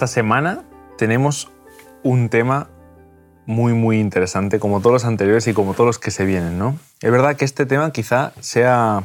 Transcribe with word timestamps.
Esta 0.00 0.14
semana 0.14 0.64
tenemos 0.96 1.50
un 2.02 2.30
tema 2.30 2.70
muy, 3.44 3.74
muy 3.74 4.00
interesante, 4.00 4.58
como 4.58 4.80
todos 4.80 4.94
los 4.94 5.04
anteriores 5.04 5.46
y 5.46 5.52
como 5.52 5.74
todos 5.74 5.84
los 5.84 5.98
que 5.98 6.10
se 6.10 6.24
vienen, 6.24 6.58
¿no? 6.58 6.78
Es 7.02 7.10
verdad 7.10 7.36
que 7.36 7.44
este 7.44 7.66
tema 7.66 7.92
quizá 7.92 8.32
sea, 8.40 9.04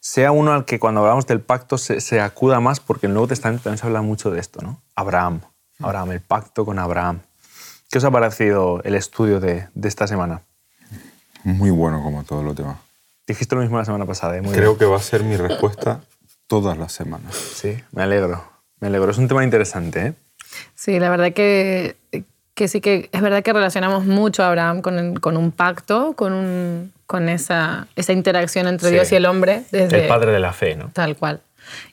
sea 0.00 0.32
uno 0.32 0.54
al 0.54 0.64
que 0.64 0.78
cuando 0.78 1.02
hablamos 1.02 1.26
del 1.26 1.42
pacto 1.42 1.76
se, 1.76 2.20
acuda 2.22 2.60
más, 2.60 2.80
porque 2.80 3.04
en 3.04 3.10
el 3.10 3.14
Nuevo 3.16 3.28
Testamento 3.28 3.64
también 3.64 3.76
se 3.76 3.86
habla 3.86 4.00
mucho 4.00 4.30
de 4.30 4.40
esto, 4.40 4.62
¿no? 4.62 4.80
Abraham, 4.94 5.42
Abraham, 5.80 6.12
el 6.12 6.22
pacto 6.22 6.64
con 6.64 6.78
Abraham. 6.78 7.20
¿Qué 7.90 7.98
os 7.98 8.04
ha 8.04 8.10
parecido 8.10 8.80
el 8.84 8.94
estudio 8.94 9.38
de, 9.38 9.68
esta 9.84 10.06
semana? 10.06 10.40
Muy 11.44 11.68
bueno, 11.68 12.02
como 12.02 12.24
todos 12.24 12.42
los 12.42 12.56
temas. 12.56 12.78
Dijiste 13.26 13.54
lo 13.54 13.60
mismo 13.60 13.76
la 13.76 13.84
semana 13.84 14.06
pasada. 14.06 14.38
¿eh? 14.38 14.42
Creo 14.50 14.78
que 14.78 14.86
va 14.86 14.96
a 14.96 15.02
ser 15.02 15.24
mi 15.24 15.36
respuesta 15.36 16.00
todas 16.46 16.78
las 16.78 16.92
semanas. 16.92 17.36
Sí, 17.36 17.76
me 17.92 18.02
alegro. 18.02 18.61
Me 18.82 18.88
alegro. 18.88 19.12
Es 19.12 19.18
un 19.18 19.28
tema 19.28 19.44
interesante. 19.44 20.06
¿eh? 20.06 20.12
Sí, 20.74 20.98
la 20.98 21.08
verdad 21.08 21.32
que, 21.32 21.94
que 22.54 22.66
sí 22.66 22.80
que 22.80 23.08
es 23.12 23.22
verdad 23.22 23.44
que 23.44 23.52
relacionamos 23.52 24.04
mucho 24.06 24.42
a 24.42 24.48
Abraham 24.48 24.82
con, 24.82 25.14
con 25.14 25.36
un 25.36 25.52
pacto, 25.52 26.14
con, 26.14 26.32
un, 26.32 26.92
con 27.06 27.28
esa, 27.28 27.86
esa 27.94 28.12
interacción 28.12 28.66
entre 28.66 28.90
Dios 28.90 29.12
y 29.12 29.14
el 29.14 29.26
hombre. 29.26 29.62
Desde, 29.70 30.02
el 30.02 30.08
padre 30.08 30.32
de 30.32 30.40
la 30.40 30.52
fe, 30.52 30.74
¿no? 30.74 30.90
Tal 30.92 31.16
cual. 31.16 31.42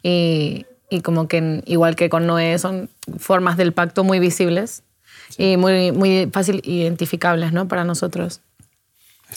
Y, 0.01 0.65
y 0.89 1.01
como 1.01 1.27
que 1.27 1.61
igual 1.67 1.95
que 1.95 2.09
con 2.09 2.25
Noé 2.25 2.57
son 2.57 2.89
formas 3.19 3.55
del 3.55 3.71
pacto 3.71 4.03
muy 4.03 4.17
visibles 4.17 4.81
y 5.37 5.57
muy, 5.57 5.91
muy 5.91 6.27
fácil 6.33 6.59
identificables 6.65 7.53
¿no? 7.53 7.67
para 7.67 7.83
nosotros. 7.83 8.41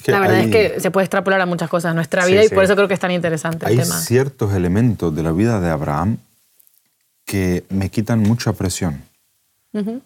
la 0.06 0.20
verdad 0.20 0.40
es 0.40 0.50
que 0.50 0.80
se 0.80 0.90
puede 0.90 1.04
extrapolar 1.04 1.42
a 1.42 1.44
muchas 1.44 1.68
cosas 1.68 1.90
en 1.90 1.96
nuestra 1.96 2.24
vida 2.24 2.42
y 2.42 2.48
por 2.48 2.64
eso 2.64 2.74
creo 2.76 2.88
que 2.88 2.94
es 2.94 3.00
tan 3.00 3.10
interesante 3.10 3.66
hay 3.66 3.74
el 3.74 3.82
tema. 3.82 3.98
Hay 3.98 4.02
ciertos 4.02 4.54
elementos 4.54 5.14
de 5.14 5.22
la 5.22 5.32
vida 5.32 5.60
de 5.60 5.68
Abraham 5.68 6.16
que 7.24 7.64
me 7.68 7.90
quitan 7.90 8.20
mucha 8.20 8.52
presión. 8.52 9.02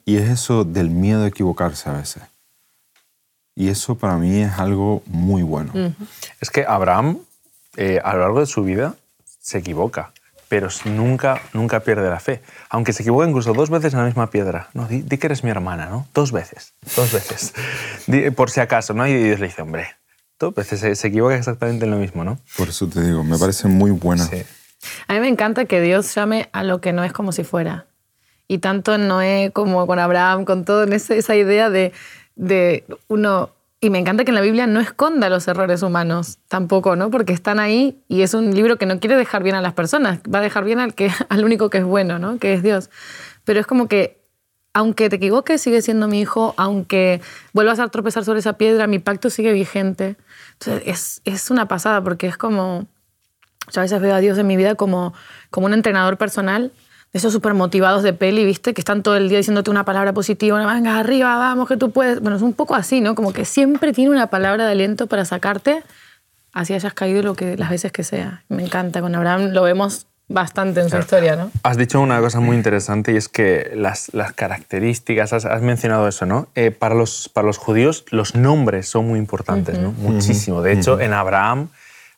Y 0.04 0.16
es 0.16 0.30
eso 0.30 0.64
del 0.64 0.90
miedo 0.90 1.24
a 1.24 1.26
equivocarse 1.26 1.90
a 1.90 1.94
veces. 1.94 2.22
Y 3.56 3.68
eso 3.68 3.96
para 3.96 4.16
mí 4.16 4.42
es 4.42 4.52
algo 4.58 5.02
muy 5.06 5.42
bueno. 5.42 5.72
Es 6.40 6.50
que 6.50 6.64
Abraham, 6.66 7.18
eh, 7.76 8.00
a 8.04 8.12
lo 8.12 8.20
largo 8.20 8.40
de 8.40 8.46
su 8.46 8.62
vida, 8.62 8.94
se 9.40 9.58
equivoca, 9.58 10.12
pero 10.48 10.68
nunca, 10.84 11.40
nunca 11.52 11.80
pierde 11.80 12.08
la 12.08 12.20
fe. 12.20 12.42
Aunque 12.68 12.92
se 12.92 13.02
equivoca 13.02 13.26
incluso 13.26 13.54
dos 13.54 13.70
veces 13.70 13.94
en 13.94 14.00
la 14.00 14.06
misma 14.06 14.30
piedra. 14.30 14.68
No, 14.74 14.86
di, 14.86 15.02
que 15.02 15.26
eres 15.26 15.42
mi 15.42 15.50
hermana, 15.50 15.86
¿no? 15.86 16.06
Dos 16.14 16.32
veces, 16.32 16.74
dos 16.94 17.12
veces. 17.12 17.54
por 18.36 18.50
si 18.50 18.60
acaso, 18.60 18.94
¿no? 18.94 19.06
Y 19.06 19.14
Dios 19.14 19.40
le 19.40 19.46
dice, 19.46 19.62
hombre, 19.62 19.88
dos 20.38 20.54
veces 20.54 20.78
se, 20.78 20.94
se, 20.94 21.08
equivoca 21.08 21.36
exactamente 21.36 21.86
en 21.86 21.90
lo 21.90 21.96
mismo, 21.96 22.24
¿no? 22.24 22.38
Por 22.56 22.68
eso 22.68 22.86
te 22.86 23.00
digo, 23.00 23.24
me 23.24 23.38
parece 23.38 23.66
muy 23.68 23.90
buena. 23.90 24.26
Sí. 24.26 24.44
A 25.08 25.14
mí 25.14 25.20
me 25.20 25.28
encanta 25.28 25.64
que 25.64 25.80
Dios 25.80 26.14
llame 26.14 26.48
a 26.52 26.64
lo 26.64 26.80
que 26.80 26.92
no 26.92 27.04
es 27.04 27.12
como 27.12 27.32
si 27.32 27.44
fuera. 27.44 27.86
Y 28.48 28.58
tanto 28.58 28.94
en 28.94 29.08
Noé 29.08 29.50
como 29.52 29.86
con 29.86 29.98
Abraham, 29.98 30.44
con 30.44 30.64
todo, 30.64 30.84
en 30.84 30.92
esa 30.92 31.36
idea 31.36 31.70
de, 31.70 31.92
de 32.34 32.84
uno... 33.08 33.50
Y 33.78 33.90
me 33.90 33.98
encanta 33.98 34.24
que 34.24 34.30
en 34.30 34.36
la 34.36 34.40
Biblia 34.40 34.66
no 34.66 34.80
esconda 34.80 35.28
los 35.28 35.46
errores 35.48 35.82
humanos 35.82 36.38
tampoco, 36.48 36.96
¿no? 36.96 37.10
Porque 37.10 37.34
están 37.34 37.58
ahí 37.58 38.02
y 38.08 38.22
es 38.22 38.32
un 38.32 38.54
libro 38.54 38.78
que 38.78 38.86
no 38.86 38.98
quiere 38.98 39.16
dejar 39.16 39.42
bien 39.42 39.54
a 39.54 39.60
las 39.60 39.74
personas, 39.74 40.20
va 40.22 40.38
a 40.38 40.42
dejar 40.42 40.64
bien 40.64 40.80
al, 40.80 40.94
que, 40.94 41.10
al 41.28 41.44
único 41.44 41.68
que 41.68 41.78
es 41.78 41.84
bueno, 41.84 42.18
¿no? 42.18 42.38
Que 42.38 42.54
es 42.54 42.62
Dios. 42.62 42.90
Pero 43.44 43.60
es 43.60 43.66
como 43.66 43.86
que 43.86 44.16
aunque 44.76 45.08
te 45.08 45.16
equivoques, 45.16 45.62
sigue 45.62 45.80
siendo 45.80 46.06
mi 46.06 46.20
hijo, 46.20 46.52
aunque 46.58 47.22
vuelvas 47.54 47.78
a 47.78 47.88
tropezar 47.88 48.26
sobre 48.26 48.40
esa 48.40 48.58
piedra, 48.58 48.86
mi 48.86 48.98
pacto 48.98 49.30
sigue 49.30 49.54
vigente. 49.54 50.16
Entonces 50.52 50.82
es, 50.84 51.22
es 51.24 51.50
una 51.50 51.66
pasada 51.66 52.04
porque 52.04 52.26
es 52.26 52.36
como 52.36 52.86
yo 53.72 53.80
a 53.80 53.82
veces 53.82 54.00
veo 54.00 54.14
a 54.14 54.20
Dios 54.20 54.38
en 54.38 54.46
mi 54.46 54.56
vida 54.56 54.74
como, 54.74 55.14
como 55.50 55.66
un 55.66 55.74
entrenador 55.74 56.16
personal, 56.16 56.72
de 57.12 57.18
esos 57.18 57.32
súper 57.32 57.54
motivados 57.54 58.02
de 58.02 58.12
peli, 58.12 58.44
¿viste? 58.44 58.74
Que 58.74 58.80
están 58.80 59.02
todo 59.02 59.16
el 59.16 59.28
día 59.28 59.38
diciéndote 59.38 59.70
una 59.70 59.84
palabra 59.84 60.12
positiva, 60.12 60.58
venga, 60.72 60.98
arriba, 60.98 61.36
vamos, 61.36 61.68
que 61.68 61.76
tú 61.76 61.90
puedes. 61.90 62.20
Bueno, 62.20 62.36
es 62.36 62.42
un 62.42 62.52
poco 62.52 62.74
así, 62.74 63.00
¿no? 63.00 63.14
Como 63.14 63.32
que 63.32 63.44
siempre 63.44 63.92
tiene 63.92 64.10
una 64.10 64.26
palabra 64.28 64.66
de 64.66 64.72
aliento 64.72 65.06
para 65.06 65.24
sacarte, 65.24 65.82
así 66.52 66.74
hayas 66.74 66.94
caído 66.94 67.22
lo 67.22 67.34
que, 67.34 67.56
las 67.56 67.70
veces 67.70 67.92
que 67.92 68.04
sea. 68.04 68.44
Me 68.48 68.64
encanta, 68.64 69.00
con 69.00 69.14
Abraham 69.14 69.50
lo 69.52 69.62
vemos 69.62 70.06
bastante 70.28 70.80
en 70.80 70.90
su 70.90 70.98
historia, 70.98 71.36
¿no? 71.36 71.50
Has 71.62 71.76
dicho 71.76 72.00
una 72.00 72.20
cosa 72.20 72.40
muy 72.40 72.56
interesante 72.56 73.12
y 73.12 73.16
es 73.16 73.28
que 73.28 73.72
las, 73.74 74.12
las 74.12 74.32
características, 74.32 75.32
has, 75.32 75.62
mencionado 75.62 76.08
eso, 76.08 76.26
¿no? 76.26 76.48
Eh, 76.54 76.70
para, 76.70 76.94
los, 76.94 77.28
para 77.28 77.46
los 77.46 77.58
judíos 77.58 78.04
los 78.10 78.34
nombres 78.34 78.88
son 78.88 79.06
muy 79.06 79.18
importantes, 79.18 79.78
¿no? 79.78 79.92
Muchísimo. 79.92 80.62
De 80.62 80.72
hecho, 80.72 81.00
en 81.00 81.12
Abraham 81.12 81.68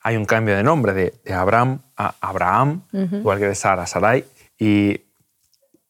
hay 0.09 0.17
un 0.17 0.25
cambio 0.25 0.57
de 0.57 0.63
nombre 0.63 0.95
de, 0.95 1.35
Abraham 1.35 1.83
a 1.95 2.15
Abraham, 2.23 2.81
igual 2.93 3.39
que 3.39 3.47
de 3.47 3.55
Sara, 3.55 3.87
Sarai, 3.87 4.25
y, 4.59 5.03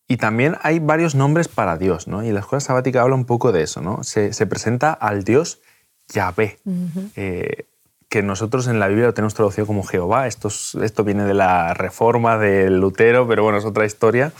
y, 0.08 0.16
también 0.16 0.56
hay 0.62 0.80
varios 0.80 1.14
nombres 1.14 1.46
para 1.46 1.76
Dios, 1.76 2.08
¿no? 2.08 2.24
Y 2.24 2.32
la 2.32 2.40
escuela 2.40 2.58
sabática 2.58 3.02
habla 3.02 3.14
un 3.14 3.26
poco 3.26 3.52
de 3.52 3.62
eso, 3.62 3.80
¿no? 3.80 4.02
Se, 4.02 4.32
presenta 4.46 4.92
al 4.92 5.22
Dios 5.22 5.60
Yahvé, 6.08 6.58
eh, 7.14 7.66
que 8.08 8.24
nosotros 8.24 8.66
en 8.66 8.80
la 8.80 8.88
Biblia 8.88 9.06
lo 9.06 9.14
tenemos 9.14 9.34
traducido 9.34 9.68
como 9.68 9.84
Jehová. 9.84 10.26
Esto, 10.26 10.48
esto 10.82 11.04
viene 11.04 11.24
de 11.24 11.34
la 11.34 11.74
reforma 11.74 12.38
de 12.38 12.70
Lutero, 12.70 13.28
pero 13.28 13.44
bueno, 13.44 13.58
es 13.58 13.64
otra 13.64 13.86
historia. 13.86 14.32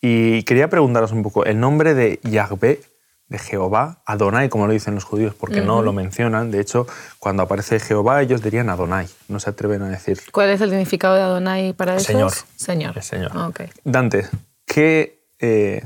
Y 0.00 0.42
quería 0.44 0.70
preguntaros 0.70 1.12
un 1.12 1.22
poco, 1.22 1.44
el 1.44 1.60
nombre 1.60 1.92
de 1.92 2.18
Yahvé 2.22 2.80
de 3.28 3.38
Jehová, 3.38 4.00
Adonai, 4.06 4.48
como 4.48 4.66
lo 4.66 4.72
dicen 4.72 4.94
los 4.94 5.04
judíos, 5.04 5.34
porque 5.34 5.60
no 5.60 5.82
lo 5.82 5.92
mencionan. 5.92 6.50
De 6.50 6.60
hecho, 6.60 6.86
cuando 7.18 7.42
aparece 7.42 7.78
Jehová, 7.78 8.22
ellos 8.22 8.42
dirían 8.42 8.70
Adonai, 8.70 9.06
no 9.28 9.38
se 9.38 9.50
atreven 9.50 9.82
a 9.82 9.88
decir. 9.88 10.18
¿Cuál 10.32 10.50
es 10.50 10.60
el 10.62 10.70
significado 10.70 11.14
de 11.14 11.20
Adonai 11.20 11.72
para 11.74 11.92
ellos? 11.92 12.04
Señor. 12.04 12.32
Señor. 12.56 13.02
señor. 13.02 13.32
Ah, 13.34 13.50
Dante, 13.84 14.26
¿qué, 14.64 15.20
eh, 15.38 15.82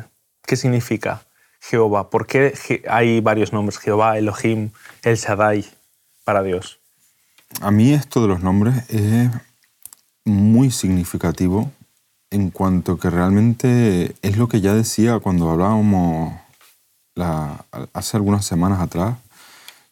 ¿qué 0.47 0.57
significa 0.57 1.23
Jehová? 1.61 2.11
¿Por 2.11 2.27
qué 2.27 2.55
hay 2.89 3.21
varios 3.21 3.53
nombres, 3.53 3.79
Jehová, 3.79 4.19
Elohim, 4.19 4.71
El 5.03 5.17
Shaddai, 5.17 5.67
para 6.25 6.45
Dios? 6.45 6.79
A 7.61 7.73
mí 7.73 7.93
esto 7.93 8.23
de 8.23 8.29
los 8.29 8.41
nombres 8.41 8.89
es 8.89 9.31
muy 10.25 10.71
significativo 10.71 11.71
en 12.31 12.51
cuanto 12.51 12.99
que 12.99 13.11
realmente 13.11 14.15
es 14.23 14.37
lo 14.39 14.49
que 14.49 14.61
ya 14.61 14.75
decía 14.75 15.19
cuando 15.19 15.51
hablábamos 15.51 16.42
hace 17.17 18.17
algunas 18.17 18.45
semanas 18.45 18.81
atrás 18.81 19.17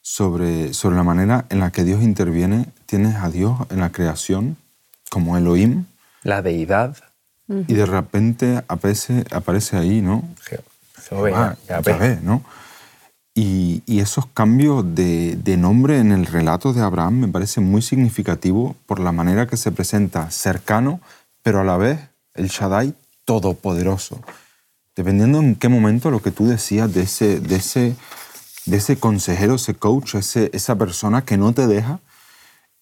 sobre, 0.02 0.72
sobre 0.74 0.96
la 0.96 1.02
manera 1.02 1.46
en 1.50 1.60
la 1.60 1.70
que 1.70 1.84
Dios 1.84 2.02
interviene. 2.02 2.66
Tienes 2.86 3.16
a 3.16 3.30
Dios 3.30 3.56
en 3.70 3.80
la 3.80 3.90
creación 3.90 4.56
como 5.10 5.36
Elohim. 5.36 5.84
La 6.22 6.42
deidad. 6.42 6.96
Y 7.48 7.74
de 7.74 7.84
repente 7.84 8.62
aparece, 8.68 9.24
aparece 9.32 9.76
ahí, 9.76 10.00
¿no? 10.00 10.22
Jehová, 11.08 11.56
¿no? 12.22 12.44
Y, 13.34 13.82
y, 13.86 14.00
esos 14.00 14.26
cambios 14.26 14.84
de, 14.94 15.36
de, 15.36 15.56
nombre 15.56 15.98
en 15.98 16.12
el 16.12 16.26
relato 16.26 16.72
de 16.72 16.80
Abraham 16.80 17.20
me 17.20 17.28
parece 17.28 17.60
muy 17.60 17.80
significativo 17.82 18.76
por 18.86 19.00
la 19.00 19.10
manera 19.10 19.46
que 19.46 19.56
se 19.56 19.72
presenta 19.72 20.30
cercano, 20.30 21.00
pero 21.42 21.60
a 21.60 21.64
la 21.64 21.76
vez 21.76 22.00
el 22.34 22.48
Shaddai 22.48 22.94
todopoderoso 23.24 24.20
dependiendo 24.96 25.38
en 25.40 25.54
qué 25.54 25.68
momento 25.68 26.10
lo 26.10 26.20
que 26.20 26.30
tú 26.30 26.46
decías 26.46 26.92
de 26.92 27.02
ese, 27.02 27.40
de 27.40 27.56
ese, 27.56 27.96
de 28.66 28.76
ese 28.76 28.98
consejero, 28.98 29.54
ese 29.54 29.74
coach, 29.74 30.16
ese, 30.16 30.50
esa 30.52 30.76
persona 30.76 31.24
que 31.24 31.36
no 31.36 31.52
te 31.52 31.66
deja, 31.66 32.00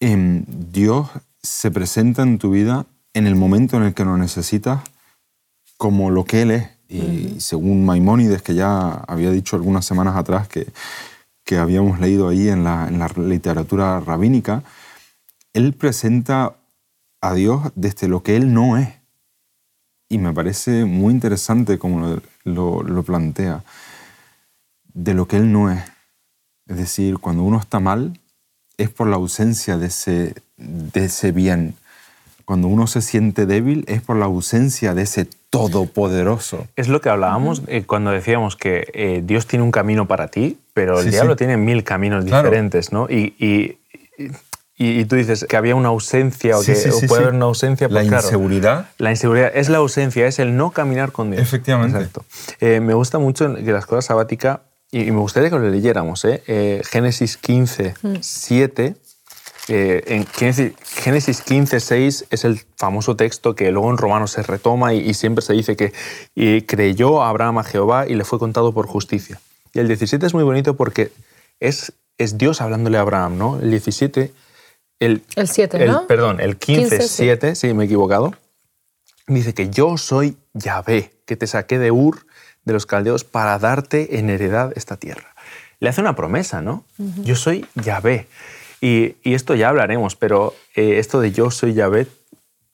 eh, 0.00 0.44
Dios 0.46 1.08
se 1.42 1.70
presenta 1.70 2.22
en 2.22 2.38
tu 2.38 2.50
vida 2.50 2.86
en 3.14 3.26
el 3.26 3.34
momento 3.34 3.76
en 3.76 3.84
el 3.84 3.94
que 3.94 4.04
lo 4.04 4.16
necesitas 4.16 4.80
como 5.76 6.10
lo 6.10 6.24
que 6.24 6.42
Él 6.42 6.50
es. 6.50 6.68
Y 6.88 7.40
según 7.40 7.84
Maimónides, 7.84 8.42
que 8.42 8.54
ya 8.54 8.90
había 8.90 9.30
dicho 9.30 9.56
algunas 9.56 9.84
semanas 9.84 10.16
atrás 10.16 10.48
que, 10.48 10.66
que 11.44 11.58
habíamos 11.58 12.00
leído 12.00 12.28
ahí 12.28 12.48
en 12.48 12.64
la, 12.64 12.88
en 12.88 12.98
la 12.98 13.08
literatura 13.08 14.00
rabínica, 14.00 14.62
Él 15.52 15.74
presenta 15.74 16.56
a 17.20 17.34
Dios 17.34 17.72
desde 17.74 18.08
lo 18.08 18.22
que 18.22 18.36
Él 18.36 18.54
no 18.54 18.78
es 18.78 18.97
y 20.08 20.18
me 20.18 20.32
parece 20.32 20.84
muy 20.84 21.12
interesante 21.12 21.78
como 21.78 22.20
lo, 22.44 22.82
lo, 22.82 23.02
plantea, 23.02 23.62
de 24.94 25.14
lo 25.14 25.26
que 25.26 25.36
él 25.36 25.52
no 25.52 25.70
es. 25.70 25.80
Es 26.66 26.76
decir, 26.76 27.18
cuando 27.18 27.42
uno 27.42 27.58
está 27.58 27.80
mal, 27.80 28.18
es 28.76 28.90
por 28.90 29.08
la 29.08 29.16
ausencia 29.16 29.76
de 29.76 29.86
ese, 29.86 30.34
de 30.56 31.04
ese 31.04 31.32
bien. 31.32 31.74
Cuando 32.44 32.68
uno 32.68 32.86
se 32.86 33.02
siente 33.02 33.44
débil, 33.44 33.84
es 33.88 34.00
por 34.00 34.16
la 34.16 34.24
ausencia 34.24 34.94
de 34.94 35.02
ese 35.02 35.26
todopoderoso. 35.50 36.66
Es 36.76 36.88
lo 36.88 37.00
que 37.00 37.10
hablábamos 37.10 37.62
eh, 37.66 37.84
cuando 37.84 38.10
decíamos 38.10 38.56
que 38.56 38.90
eh, 38.94 39.22
Dios 39.24 39.46
tiene 39.46 39.64
un 39.64 39.70
camino 39.70 40.06
para 40.06 40.28
ti, 40.28 40.58
pero 40.72 41.00
el 41.00 41.10
diablo 41.10 41.36
tiene 41.36 41.56
mil 41.58 41.84
caminos 41.84 42.24
diferentes, 42.24 42.92
¿no? 42.92 43.08
y, 43.10 43.34
y 43.38 43.78
y, 44.18 44.30
tú 45.06 45.16
dices 45.16 45.44
que 45.48 45.56
había 45.56 45.74
una 45.74 45.88
ausencia 45.88 46.56
o 46.56 46.62
que 46.62 46.74
puede 47.08 47.22
haber 47.22 47.34
una 47.34 47.46
ausencia. 47.46 47.88
Pues, 47.88 48.06
la 48.06 48.16
inseguridad. 48.16 48.88
La 48.98 49.10
inseguridad 49.10 49.50
es 49.54 49.68
la 49.68 49.78
ausencia, 49.78 50.26
es 50.26 50.38
el 50.38 50.56
no 50.56 50.70
caminar 50.70 51.12
con 51.12 51.30
Dios. 51.30 51.42
Efectivamente. 51.42 51.98
Exacto. 51.98 52.24
Eh, 52.60 52.80
me 52.80 52.94
gusta 52.94 53.18
mucho 53.18 53.54
que 53.54 53.72
la 53.72 53.80
escuela 53.80 54.02
sabática, 54.02 54.62
y 54.90 55.10
me 55.10 55.18
gustaría 55.18 55.50
que 55.50 55.58
lo 55.58 55.68
leyéramos, 55.68 56.24
¿eh? 56.24 56.42
eh 56.46 56.82
Génesis 56.88 57.36
15, 57.36 57.94
7, 58.20 58.94
Eh, 59.70 60.02
en 60.06 60.26
Génesis, 60.26 60.72
Génesis 60.82 61.42
15, 61.42 61.80
6 61.80 62.24
es 62.30 62.44
el 62.46 62.58
famoso 62.76 63.16
texto 63.16 63.54
que 63.54 63.70
luego 63.70 63.90
en 63.90 63.98
Romanos 63.98 64.30
se 64.30 64.42
retoma 64.42 64.94
y, 64.94 65.00
y 65.00 65.12
siempre 65.12 65.42
se 65.42 65.52
dice 65.52 65.76
que 65.76 65.92
y 66.34 66.62
creyó 66.62 67.22
Abraham 67.22 67.58
a 67.58 67.64
Jehová 67.64 68.06
y 68.08 68.14
le 68.14 68.24
fue 68.24 68.38
contado 68.38 68.72
por 68.72 68.86
justicia. 68.86 69.38
Y 69.74 69.80
el 69.80 69.88
17 69.88 70.24
es 70.24 70.32
muy 70.32 70.42
bonito 70.42 70.74
porque 70.74 71.12
es, 71.60 71.92
es 72.16 72.38
Dios 72.38 72.60
hablándole 72.60 72.98
a 72.98 73.02
Abraham, 73.02 73.36
¿no? 73.36 73.58
El 73.60 73.70
17, 73.70 74.32
el, 75.00 75.22
El 75.36 75.48
7, 75.48 75.82
el- 75.84 75.90
¿no? 75.90 76.06
Perdón, 76.06 76.40
el 76.40 76.56
15, 76.56 76.88
15, 76.98 77.08
sí. 77.08 77.14
7, 77.24 77.54
sí, 77.54 77.74
me 77.74 77.84
he 77.84 77.86
equivocado. 77.86 78.34
Dice 79.26 79.54
que 79.54 79.68
yo 79.70 79.96
soy 79.98 80.36
Yahvé, 80.54 81.12
que 81.26 81.36
te 81.36 81.46
saqué 81.46 81.78
de 81.78 81.90
Ur, 81.90 82.26
de 82.64 82.72
los 82.72 82.86
caldeos, 82.86 83.24
para 83.24 83.58
darte 83.58 84.18
en 84.18 84.30
heredad 84.30 84.72
esta 84.76 84.96
tierra. 84.96 85.34
Le 85.80 85.88
hace 85.88 86.00
una 86.00 86.16
promesa, 86.16 86.60
¿no? 86.62 86.84
Yo 87.22 87.36
soy 87.36 87.66
Yahvé. 87.74 88.26
Y, 88.80 89.16
y 89.22 89.34
esto 89.34 89.54
ya 89.54 89.68
hablaremos, 89.68 90.16
pero 90.16 90.54
eh, 90.74 90.98
esto 90.98 91.20
de 91.20 91.32
yo 91.32 91.50
soy 91.50 91.74
Yahvé 91.74 92.06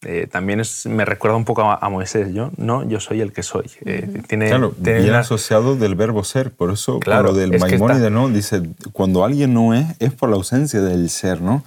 eh, 0.06 0.26
también 0.30 0.60
es, 0.60 0.84
me 0.84 1.06
recuerda 1.06 1.34
un 1.36 1.46
poco 1.46 1.62
a, 1.62 1.76
a 1.80 1.88
Moisés, 1.88 2.28
yo, 2.34 2.50
¿no? 2.58 2.86
Yo 2.86 3.00
soy 3.00 3.22
el 3.22 3.32
que 3.32 3.42
soy. 3.42 3.70
Eh, 3.86 4.22
tiene, 4.28 4.48
Claro, 4.48 4.72
tiene 4.82 4.98
bien 4.98 5.10
una- 5.10 5.20
asociado 5.20 5.76
del 5.76 5.94
verbo 5.94 6.24
ser. 6.24 6.50
Por 6.50 6.70
eso, 6.72 7.00
Claro, 7.00 7.28
lo 7.28 7.32
del 7.34 7.58
Maimónides, 7.58 7.96
está- 8.02 8.10
¿no? 8.10 8.28
Dice, 8.28 8.62
cuando 8.92 9.24
alguien 9.24 9.54
no 9.54 9.72
es, 9.74 9.86
es 10.00 10.12
por 10.12 10.28
la 10.28 10.36
ausencia 10.36 10.82
del 10.82 11.08
ser, 11.08 11.40
¿no? 11.40 11.64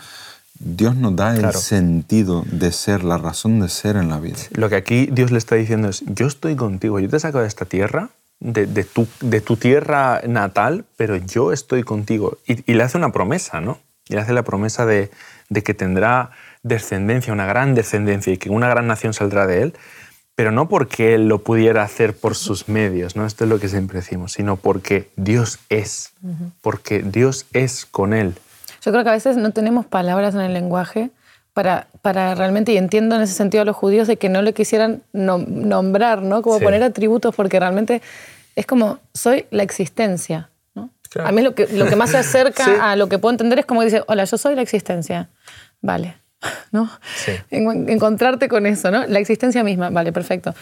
Dios 0.60 0.96
nos 0.96 1.16
da 1.16 1.34
el 1.34 1.40
Claro. 1.40 1.60
sentido 1.60 2.44
de 2.52 2.72
ser, 2.72 3.04
la 3.04 3.18
razón 3.18 3.60
de 3.60 3.70
ser 3.70 3.96
en 3.96 4.10
la 4.10 4.20
vida. 4.20 4.38
Lo 4.52 4.70
que 4.70 4.76
aquí 4.76 5.08
Dios 5.12 5.32
le 5.32 5.38
está 5.38 5.56
diciendo 5.56 5.90
es, 5.90 6.04
yo 6.08 6.28
estoy 6.28 6.56
contigo, 6.56 7.00
yo 7.00 7.10
te 7.10 7.20
saco 7.20 7.40
de 7.40 7.48
esta 7.48 7.66
tierra, 7.66 8.10
de, 8.40 8.66
de 8.68 8.84
tu, 8.84 9.08
de 9.22 9.42
tu 9.42 9.58
tierra 9.58 10.22
natal, 10.28 10.86
pero 10.96 11.16
yo 11.16 11.52
estoy 11.54 11.84
contigo. 11.84 12.38
Y, 12.48 12.70
y 12.72 12.76
le 12.76 12.84
hace 12.84 12.98
una 12.98 13.12
promesa, 13.12 13.62
¿no? 13.62 13.80
Y 14.10 14.14
le 14.16 14.22
hace 14.22 14.34
la 14.34 14.44
promesa 14.44 14.86
de, 14.86 15.12
de 15.50 15.64
que 15.64 15.74
tendrá 15.74 16.32
descendencia, 16.64 17.34
una 17.34 17.46
gran 17.46 17.76
descendencia, 17.76 18.34
y 18.34 18.38
que 18.38 18.50
una 18.50 18.70
gran 18.70 18.88
nación 18.88 19.14
saldrá 19.14 19.48
de 19.48 19.62
él, 19.64 19.74
pero 20.36 20.52
no 20.52 20.70
porque 20.70 21.16
él 21.16 21.28
lo 21.28 21.44
pudiera 21.44 21.82
hacer 21.84 22.16
por 22.16 22.36
sus 22.36 22.68
medios, 22.70 23.16
¿no? 23.16 23.26
Esto 23.26 23.44
es 23.46 23.50
lo 23.50 23.60
que 23.60 23.70
siempre 23.70 24.00
decimos, 24.02 24.34
sino 24.34 24.56
porque 24.56 25.10
Dios 25.16 25.60
es, 25.70 26.12
porque 26.62 27.02
Dios 27.02 27.48
es 27.54 27.86
con 27.88 28.14
él. 28.14 28.36
Yo 28.88 28.92
creo 28.94 29.04
que 29.04 29.10
a 29.10 29.14
veces 29.14 29.36
no 29.36 29.52
tenemos 29.52 29.86
palabras 29.86 30.34
en 30.34 30.40
el 30.40 30.54
lenguaje 30.54 31.10
para, 31.52 31.88
para 32.02 32.36
realmente, 32.36 32.72
y 32.72 32.78
entiendo 32.78 33.18
en 33.18 33.22
ese 33.24 33.34
sentido 33.34 33.64
a 33.64 33.66
los 33.66 33.76
judíos, 33.76 34.08
de 34.08 34.16
que 34.16 34.30
no 34.30 34.42
le 34.42 34.54
quisieran 34.54 35.02
nom- 35.14 35.46
nombrar, 35.46 36.22
¿no? 36.22 36.42
Como 36.42 36.58
Sí. 36.60 36.64
poner 36.64 36.82
atributos, 36.84 37.36
porque 37.36 37.60
realmente 37.60 38.02
es 38.56 38.66
como, 38.66 39.00
soy 39.14 39.46
la 39.52 39.64
existencia, 39.64 40.50
¿no? 40.74 40.90
Claro. 41.10 41.28
A 41.28 41.32
mí 41.34 41.42
lo 41.42 41.54
que, 41.54 41.68
lo 41.68 41.86
que 41.88 41.98
más 41.98 42.12
se 42.12 42.18
acerca 42.18 42.64
Sí. 42.64 42.72
a 42.82 42.96
lo 42.96 43.10
que 43.10 43.20
puedo 43.20 43.34
entender 43.34 43.60
es 43.60 43.66
como 43.66 43.82
dice, 43.84 44.04
hola, 44.08 44.24
yo 44.24 44.38
soy 44.38 44.56
la 44.56 44.62
existencia. 44.62 45.28
Vale, 45.82 46.16
¿no? 46.72 46.90
Sí. 47.18 47.34
En- 47.50 47.90
encontrarte 47.90 48.48
con 48.48 48.66
eso, 48.66 48.90
¿no? 48.90 49.06
La 49.06 49.20
existencia 49.20 49.66
misma, 49.66 49.90
vale, 49.90 50.14
perfecto. 50.14 50.56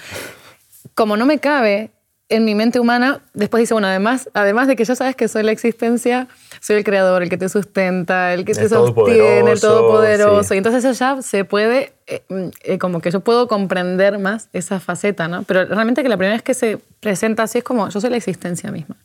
Como 0.95 1.15
no 1.15 1.27
me 1.27 1.37
cabe 1.37 1.91
en 2.27 2.43
mi 2.43 2.55
mente 2.55 2.79
humana, 2.79 3.21
después 3.33 3.61
dice, 3.61 3.73
bueno, 3.75 3.87
además, 3.87 4.29
además 4.33 4.67
de 4.67 4.75
que 4.75 4.83
ya 4.83 4.95
sabes 4.95 5.15
que 5.15 5.27
soy 5.27 5.43
la 5.43 5.51
existencia, 5.51 6.27
soy 6.59 6.77
el 6.77 6.83
creador, 6.83 7.21
el 7.21 7.29
que 7.29 7.37
te 7.37 7.49
sustenta, 7.49 8.33
el 8.33 8.45
que 8.45 8.53
El 8.53 8.57
te 8.57 8.69
sostiene, 8.69 9.51
el 9.51 9.59
todopoderoso, 9.61 10.43
sí. 10.43 10.55
Y 10.55 10.57
entonces 10.57 10.83
eso 10.83 10.97
ya 10.99 11.21
se 11.21 11.45
puede, 11.45 11.93
eh, 12.07 12.23
eh, 12.63 12.79
como 12.79 12.99
que 12.99 13.11
yo 13.11 13.19
puedo 13.19 13.47
comprender 13.47 14.17
más 14.17 14.49
esa 14.53 14.79
faceta, 14.79 15.27
¿no? 15.27 15.43
Pero 15.43 15.65
realmente 15.65 16.01
que 16.01 16.09
la 16.09 16.17
primera 16.17 16.33
vez 16.35 16.41
que 16.41 16.55
se 16.55 16.79
presenta 16.99 17.43
así 17.43 17.59
es 17.59 17.63
como, 17.63 17.89
yo 17.89 18.01
soy 18.01 18.09
la 18.09 18.17
existencia 18.17 18.71
misma. 18.71 18.95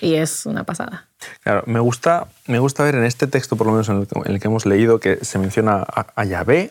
Y 0.00 0.14
es 0.14 0.44
una 0.46 0.64
pasada. 0.64 1.06
Claro, 1.44 1.62
me 1.66 1.78
gusta, 1.78 2.26
me 2.48 2.58
gusta 2.58 2.82
ver 2.82 2.96
en 2.96 3.04
este 3.04 3.26
texto, 3.28 3.54
por 3.54 3.66
lo 3.68 3.72
menos 3.74 3.88
en 3.88 3.98
el 4.00 4.06
que, 4.08 4.18
en 4.18 4.32
el 4.34 4.40
que 4.40 4.48
hemos 4.48 4.66
leído, 4.66 4.98
que 4.98 5.24
se 5.24 5.38
menciona 5.38 5.84
a, 5.86 6.06
a 6.16 6.24
Yahvé, 6.24 6.70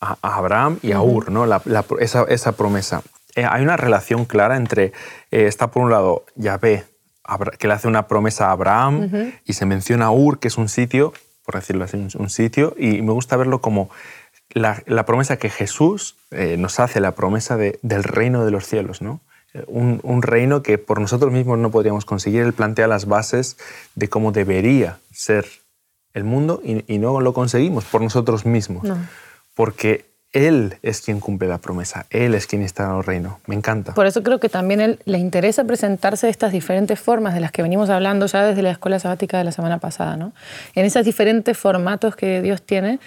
a, 0.00 0.16
a 0.20 0.36
Abraham 0.36 0.78
y 0.82 0.90
a 0.92 1.00
Ur, 1.00 1.30
¿no? 1.30 1.46
La- 1.46 1.62
la- 1.66 1.84
esa, 2.00 2.24
esa 2.24 2.52
promesa. 2.52 3.02
Eh, 3.36 3.44
hay 3.48 3.62
una 3.62 3.76
relación 3.76 4.24
clara 4.24 4.56
entre, 4.56 4.92
eh, 5.30 5.46
está 5.46 5.70
por 5.70 5.82
un 5.82 5.90
lado 5.90 6.24
Yahvé, 6.36 6.84
que 7.58 7.66
le 7.68 7.74
hace 7.74 7.88
una 7.88 8.06
promesa 8.06 8.48
a 8.48 8.52
Abraham, 8.52 9.32
y 9.44 9.54
se 9.54 9.66
menciona 9.66 10.10
Ur, 10.10 10.38
que 10.38 10.48
es 10.48 10.58
un 10.58 10.68
sitio, 10.68 11.12
por 11.44 11.54
decirlo 11.56 11.84
así, 11.84 11.96
un, 12.16 12.30
sitio, 12.30 12.74
y 12.78 13.02
me 13.02 13.12
gusta 13.12 13.36
verlo 13.36 13.60
como 13.60 13.88
la, 14.50 14.82
la 14.86 15.04
promesa 15.06 15.36
que 15.38 15.50
Jesús 15.50 16.16
eh, 16.30 16.56
nos 16.58 16.78
hace, 16.80 17.00
la 17.00 17.12
promesa 17.12 17.56
de- 17.56 17.78
del 17.82 18.04
reino 18.04 18.44
de 18.44 18.50
los 18.50 18.66
cielos, 18.66 19.00
¿no? 19.02 19.20
Un, 19.68 20.00
un 20.02 20.22
reino 20.22 20.62
que 20.62 20.78
por 20.78 21.00
nosotros 21.00 21.32
mismos 21.32 21.58
no 21.58 21.70
podríamos 21.70 22.04
conseguir. 22.04 22.42
Él 22.42 22.52
plantea 22.54 22.88
las 22.88 23.06
bases 23.06 23.56
de 23.94 24.08
cómo 24.08 24.32
debería 24.32 24.98
ser 25.12 25.46
el 26.12 26.24
mundo 26.24 26.60
y, 26.64 26.84
y 26.92 26.98
no 26.98 27.20
lo 27.20 27.32
conseguimos 27.32 27.84
por 27.84 28.02
nosotros 28.02 28.46
mismos. 28.46 28.82
No. 28.82 28.98
Porque 29.54 30.06
Él 30.34 30.78
es 30.82 31.00
quien 31.00 31.20
cumple 31.20 31.46
la 31.46 31.58
promesa, 31.58 32.06
Él 32.10 32.34
es 32.34 32.48
quien 32.48 32.62
está 32.62 32.90
en 32.90 32.96
el 32.96 33.04
reino. 33.04 33.38
Me 33.46 33.54
encanta. 33.54 33.94
Por 33.94 34.06
eso 34.06 34.24
creo 34.24 34.40
que 34.40 34.48
también 34.48 34.80
él 34.80 34.98
le 35.04 35.18
interesa 35.18 35.62
presentarse 35.62 36.26
de 36.26 36.32
estas 36.32 36.50
diferentes 36.50 36.98
formas 36.98 37.34
de 37.34 37.40
las 37.40 37.52
que 37.52 37.62
venimos 37.62 37.88
hablando 37.88 38.26
ya 38.26 38.44
desde 38.44 38.60
la 38.60 38.72
escuela 38.72 38.98
sabática 38.98 39.38
de 39.38 39.44
la 39.44 39.52
semana 39.52 39.78
pasada, 39.78 40.16
¿no? 40.16 40.32
En 40.74 40.84
esos 40.84 41.04
diferentes 41.04 41.56
formatos 41.56 42.16
que 42.16 42.42
Dios 42.42 42.62
tiene 42.62 42.98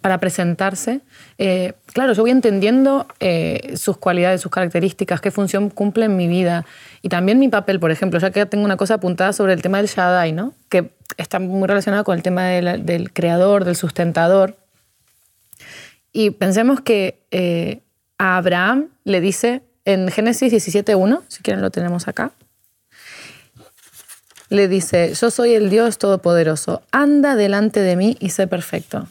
para 0.00 0.18
presentarse. 0.18 1.00
Eh, 1.38 1.74
claro, 1.86 2.14
yo 2.14 2.22
voy 2.22 2.32
entendiendo 2.32 3.06
eh, 3.20 3.74
sus 3.76 3.96
cualidades, 3.96 4.40
sus 4.40 4.50
características, 4.50 5.20
qué 5.20 5.30
función 5.30 5.70
cumple 5.70 6.06
en 6.06 6.16
mi 6.16 6.26
vida 6.26 6.66
y 7.00 7.10
también 7.10 7.38
mi 7.38 7.48
papel, 7.48 7.78
por 7.78 7.92
ejemplo, 7.92 8.18
ya 8.18 8.32
que 8.32 8.44
tengo 8.44 8.64
una 8.64 8.76
cosa 8.76 8.94
apuntada 8.94 9.32
sobre 9.32 9.52
el 9.52 9.62
tema 9.62 9.78
del 9.78 9.86
Shaddai, 9.86 10.32
¿no? 10.32 10.52
Que 10.68 10.90
está 11.16 11.38
muy 11.38 11.68
relacionado 11.68 12.02
con 12.02 12.16
el 12.16 12.24
tema 12.24 12.46
del, 12.46 12.84
del 12.84 13.12
creador, 13.12 13.64
del 13.64 13.76
sustentador. 13.76 14.56
Y 16.12 16.30
pensemos 16.30 16.80
que 16.80 17.22
eh, 17.30 17.80
a 18.18 18.36
Abraham 18.36 18.88
le 19.04 19.20
dice 19.20 19.62
en 19.84 20.08
Génesis 20.08 20.52
17.1, 20.52 21.22
si 21.28 21.42
quieren 21.42 21.62
lo 21.62 21.70
tenemos 21.70 22.06
acá, 22.08 22.32
le 24.48 24.68
dice, 24.68 25.14
yo 25.14 25.30
soy 25.30 25.54
el 25.54 25.70
Dios 25.70 25.96
Todopoderoso, 25.96 26.82
anda 26.92 27.36
delante 27.36 27.80
de 27.80 27.96
mí 27.96 28.16
y 28.20 28.28
sé 28.30 28.46
perfecto. 28.46 29.08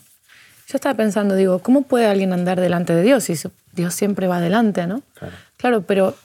Yo 0.67 0.75
estaba 0.75 0.95
pensando, 0.95 1.35
digo, 1.35 1.59
¿cómo 1.59 1.81
puede 1.81 2.05
alguien 2.05 2.31
andar 2.31 2.61
delante 2.61 2.93
de 2.93 3.01
Dios 3.01 3.23
si 3.23 3.33
Dios 3.73 3.93
siempre 3.93 4.27
va 4.27 4.37
adelante, 4.37 4.85
no? 4.85 5.01
Claro. 5.57 5.81
pero 5.81 6.15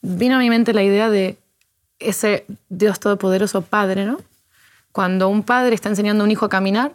vino 0.00 0.36
a 0.36 0.38
mi 0.38 0.48
mente 0.48 0.72
la 0.72 0.82
idea 0.82 1.10
de 1.10 1.36
ese 1.98 2.46
Dios 2.68 2.98
Todopoderoso 2.98 3.62
Padre, 3.62 4.06
¿no? 4.06 4.18
Cuando 4.90 5.28
un 5.28 5.42
padre 5.42 5.74
está 5.74 5.90
enseñando 5.90 6.24
a 6.24 6.24
un 6.24 6.30
hijo 6.30 6.46
a 6.46 6.48
caminar, 6.48 6.92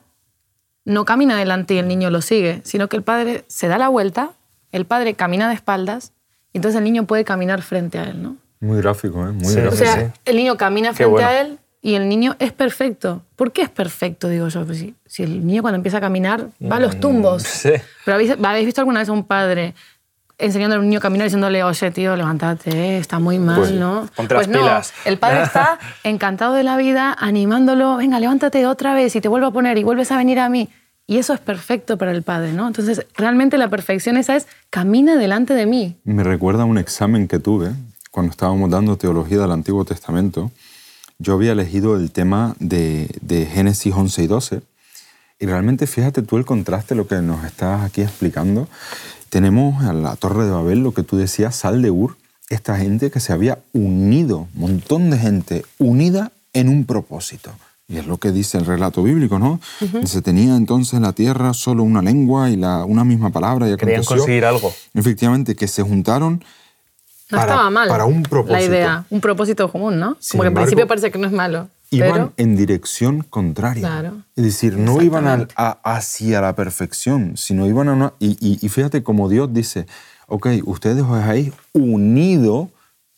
no 0.86 1.06
camina 1.06 1.36
adelante 1.36 1.74
y 1.76 1.78
el 1.78 1.88
niño 1.88 2.10
lo 2.10 2.22
sigue, 2.22 2.62
sino 2.64 2.90
que 2.90 2.98
el 2.98 3.04
padre 3.04 3.44
se 3.48 3.68
da 3.68 3.78
la 3.78 3.88
vuelta, 3.90 4.32
el 4.72 4.86
padre 4.86 5.14
camina 5.14 5.48
de 5.50 5.56
espaldas 5.56 6.14
y 6.54 6.58
entonces 6.58 6.78
el 6.80 6.84
niño 6.84 7.06
puede 7.06 7.24
caminar 7.24 7.62
frente 7.62 8.00
a 8.00 8.04
él, 8.06 8.22
¿no? 8.22 8.38
Muy 8.60 8.78
gráfico, 8.82 9.28
¿eh? 9.28 9.32
Muy 9.32 9.46
Sí, 9.46 9.60
O 9.60 9.62
gráfico. 9.64 9.76
sea, 9.84 9.96
sí. 10.08 10.12
el 10.26 10.36
niño 10.38 10.58
camina 10.58 10.94
frente 10.94 11.12
bueno. 11.12 11.28
a 11.28 11.40
él 11.42 11.58
y 11.82 11.96
el 11.96 12.08
niño 12.10 12.36
es 12.40 12.52
perfecto. 12.52 13.24
¿Por 13.36 13.52
qué 13.52 13.64
es 13.64 13.70
perfecto? 13.70 14.28
Digo 14.30 14.48
yo, 14.50 14.66
Pues 14.66 14.78
si, 14.78 14.96
si 15.06 15.24
el 15.24 15.46
niño 15.46 15.62
cuando 15.64 15.78
empieza 15.78 15.98
a 15.98 16.02
caminar 16.02 16.48
va 16.72 16.76
a 16.76 16.80
los 16.80 17.00
tumbos. 17.00 17.44
Mm, 17.44 17.46
sí. 17.46 17.72
Pero 18.06 18.16
¿habéis, 18.16 18.32
habéis 18.44 18.66
visto 18.66 18.82
alguna 18.82 19.00
vez 19.00 19.10
a 19.10 19.14
un 19.14 19.24
padre 19.24 19.74
enseñando 20.42 20.76
a 20.76 20.80
un 20.80 20.86
niño 20.86 21.00
a 21.00 21.02
caminar 21.02 21.26
diciéndole, 21.26 21.64
oye, 21.64 21.92
tío, 21.92 22.16
levántate, 22.16 22.72
eh, 22.72 22.98
está 22.98 23.20
muy 23.20 23.40
mal, 23.40 23.60
Pues, 23.60 23.72
¿no? 23.72 24.08
ponte 24.16 24.34
las 24.34 24.46
pues 24.46 24.48
no, 24.48 24.60
pilas. 24.60 24.94
el 25.06 25.18
padre 25.18 25.44
está 25.44 25.80
encantado 26.04 26.54
de 26.54 26.64
la 26.64 26.78
vida, 26.78 27.16
animándolo, 27.18 27.98
venga, 27.98 28.20
levántate 28.20 28.66
otra 28.66 28.94
vez 28.94 29.16
y 29.16 29.22
te 29.22 29.28
vuelvo 29.28 29.48
a 29.48 29.52
poner 29.52 29.78
y 29.78 29.84
vuelves 29.84 30.12
a 30.12 30.18
venir 30.18 30.40
a 30.40 30.50
mí. 30.50 30.70
Y 31.08 31.18
eso 31.18 31.34
es 31.34 31.40
perfecto 31.40 31.98
para 31.98 32.12
el 32.12 32.24
padre, 32.24 32.54
¿no? 32.54 32.68
Entonces, 32.68 33.06
realmente 33.18 33.58
la 33.58 33.70
perfección 33.70 34.18
esa 34.18 34.36
es, 34.36 34.48
camina 34.70 35.16
delante 35.18 35.54
de 35.54 35.66
mí. 35.66 35.98
Me 36.06 36.24
recuerda 36.24 36.64
a 36.64 36.66
un 36.66 36.78
examen 36.78 37.28
que 37.28 37.40
tuve 37.40 37.72
cuando 38.12 38.32
estábamos 38.32 38.70
dando 38.70 38.98
teología 38.98 39.40
del 39.40 39.52
Antiguo 39.52 39.84
Testamento. 39.84 40.52
Yo 41.18 41.34
había 41.34 41.52
elegido 41.52 41.98
el 41.98 42.12
tema 42.12 42.56
de, 42.60 43.10
de 43.22 43.46
Génesis 43.46 43.94
11 43.94 44.24
y 44.24 44.28
12. 44.28 44.62
Y 45.40 45.46
realmente 45.48 45.86
fíjate 45.88 46.22
tú 46.22 46.38
el 46.38 46.46
contraste, 46.46 46.96
lo 46.96 47.08
que 47.08 47.16
nos 47.16 47.44
estás 47.44 47.82
aquí 47.84 48.02
explicando. 48.02 48.68
Tenemos 49.32 49.82
a 49.86 49.94
la 49.94 50.18
Torre 50.18 50.44
de 50.44 50.52
Babel, 50.52 50.80
lo 50.84 50.94
que 50.94 51.04
tú 51.04 51.16
decías, 51.16 51.56
Sal 51.56 51.82
de 51.82 51.90
Ur, 51.90 52.18
esta 52.50 52.76
gente 52.78 53.12
que 53.12 53.22
se 53.22 53.32
había 53.32 53.60
unido, 53.72 54.50
montón 54.56 55.10
de 55.10 55.18
gente 55.18 55.66
unida 55.78 56.34
en 56.52 56.68
un 56.68 56.84
propósito. 56.84 57.50
Y 57.88 57.98
es 57.98 58.08
lo 58.08 58.18
que 58.18 58.34
dice 58.34 58.58
el 58.58 58.66
relato 58.66 59.02
bíblico, 59.04 59.40
¿no? 59.40 59.62
Se 60.04 60.22
tenía 60.22 60.58
entonces 60.58 60.96
en 60.96 61.04
la 61.04 61.14
tierra 61.14 61.54
solo 61.54 61.84
una 61.84 62.02
lengua 62.02 62.50
y 62.50 62.58
la, 62.58 62.84
una 62.84 63.06
misma 63.06 63.30
palabra. 63.30 63.70
Y 63.70 63.78
Querían 63.78 64.04
conseguir 64.04 64.44
algo. 64.44 64.74
Efectivamente, 64.94 65.56
que 65.56 65.68
se 65.70 65.82
juntaron 65.82 66.44
No 67.30 67.38
para, 67.38 67.54
estaba 67.54 67.70
mal. 67.70 67.88
para 67.88 68.04
un 68.04 68.24
propósito. 68.24 68.60
La 68.60 68.64
idea, 68.66 69.06
un 69.10 69.22
propósito 69.22 69.72
común, 69.72 69.98
¿no? 69.98 70.18
Sin 70.20 70.32
Como 70.32 70.44
que 70.44 70.48
en 70.48 70.52
embargo, 70.52 70.66
principio 70.66 70.88
parece 70.88 71.10
que 71.10 71.18
no 71.20 71.28
es 71.28 71.34
malo. 71.34 71.70
Iban 71.92 72.12
pero 72.12 72.34
en 72.38 72.56
dirección 72.56 73.22
contraria. 73.24 73.82
Claro. 73.88 74.24
Es 74.36 74.44
decir, 74.46 74.78
no 74.78 75.02
iban 75.02 75.24
Exactamente. 75.26 75.54
a- 75.58 75.80
hacia 75.96 76.42
la 76.42 76.56
perfección, 76.56 77.36
sino 77.38 77.68
iban 77.68 77.90
a 77.90 77.94
una... 77.94 78.14
Y, 78.20 78.38
y- 78.40 78.60
y 78.66 78.70
fíjate 78.70 79.04
como 79.04 79.28
Dios 79.30 79.54
dice, 79.54 79.86
ok, 80.28 80.48
ustedes 80.66 81.04
os 81.04 81.22
habéis 81.22 81.52
unido 81.74 82.70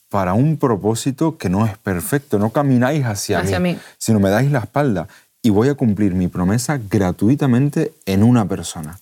para 0.09 0.33
un 0.33 0.57
propósito 0.57 1.37
que 1.37 1.49
no 1.49 1.65
es 1.65 1.77
perfecto, 1.77 2.37
no 2.39 2.49
camináis 2.51 3.05
hacia, 3.05 3.39
Hacia 3.39 3.59
mí, 3.59 3.73
mí. 3.73 3.79
sino 3.97 4.19
me 4.19 4.29
dais 4.29 4.51
la 4.51 4.59
espalda. 4.59 5.07
y 5.45 5.49
voy 5.49 5.67
a 5.69 5.73
cumplir 5.75 6.13
mi 6.15 6.27
promesa 6.29 6.79
gratuitamente 6.89 7.91
en 8.05 8.23
una 8.23 8.47
persona. 8.47 8.97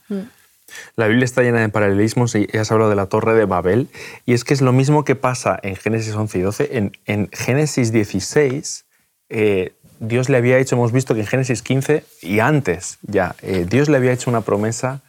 La 0.95 1.05
Biblia 1.07 1.23
está 1.25 1.43
llena 1.43 1.59
de 1.59 1.69
paralelismos 1.69 2.33
y 2.35 2.47
has 2.57 2.71
hablado 2.71 2.89
de 2.89 2.95
la 2.95 3.05
torre 3.05 3.35
de 3.35 3.45
Babel. 3.45 3.89
Y 4.25 4.33
es 4.33 4.43
que 4.43 4.53
es 4.55 4.61
lo 4.61 4.71
mismo 4.73 5.03
que 5.03 5.15
pasa 5.15 5.59
en 5.61 5.75
Génesis 5.75 6.15
11 6.15 6.37
y 6.39 6.41
12. 6.41 6.91
En, 7.05 7.29
Génesis 7.31 7.91
16, 7.91 8.85
eh, 9.31 9.73
Dios 9.99 10.27
le 10.29 10.37
había 10.37 10.57
hecho, 10.57 10.75
hemos 10.75 10.91
visto 10.91 11.15
que 11.15 11.21
en 11.21 11.27
Génesis 11.27 11.61
15 11.61 12.03
y 12.21 12.39
antes 12.39 12.97
ya, 13.01 13.35
eh, 13.41 13.65
Dios 13.67 13.87
le 13.87 13.95
había 13.97 14.11
hecho 14.11 14.29
una 14.29 14.41
promesa 14.41 15.01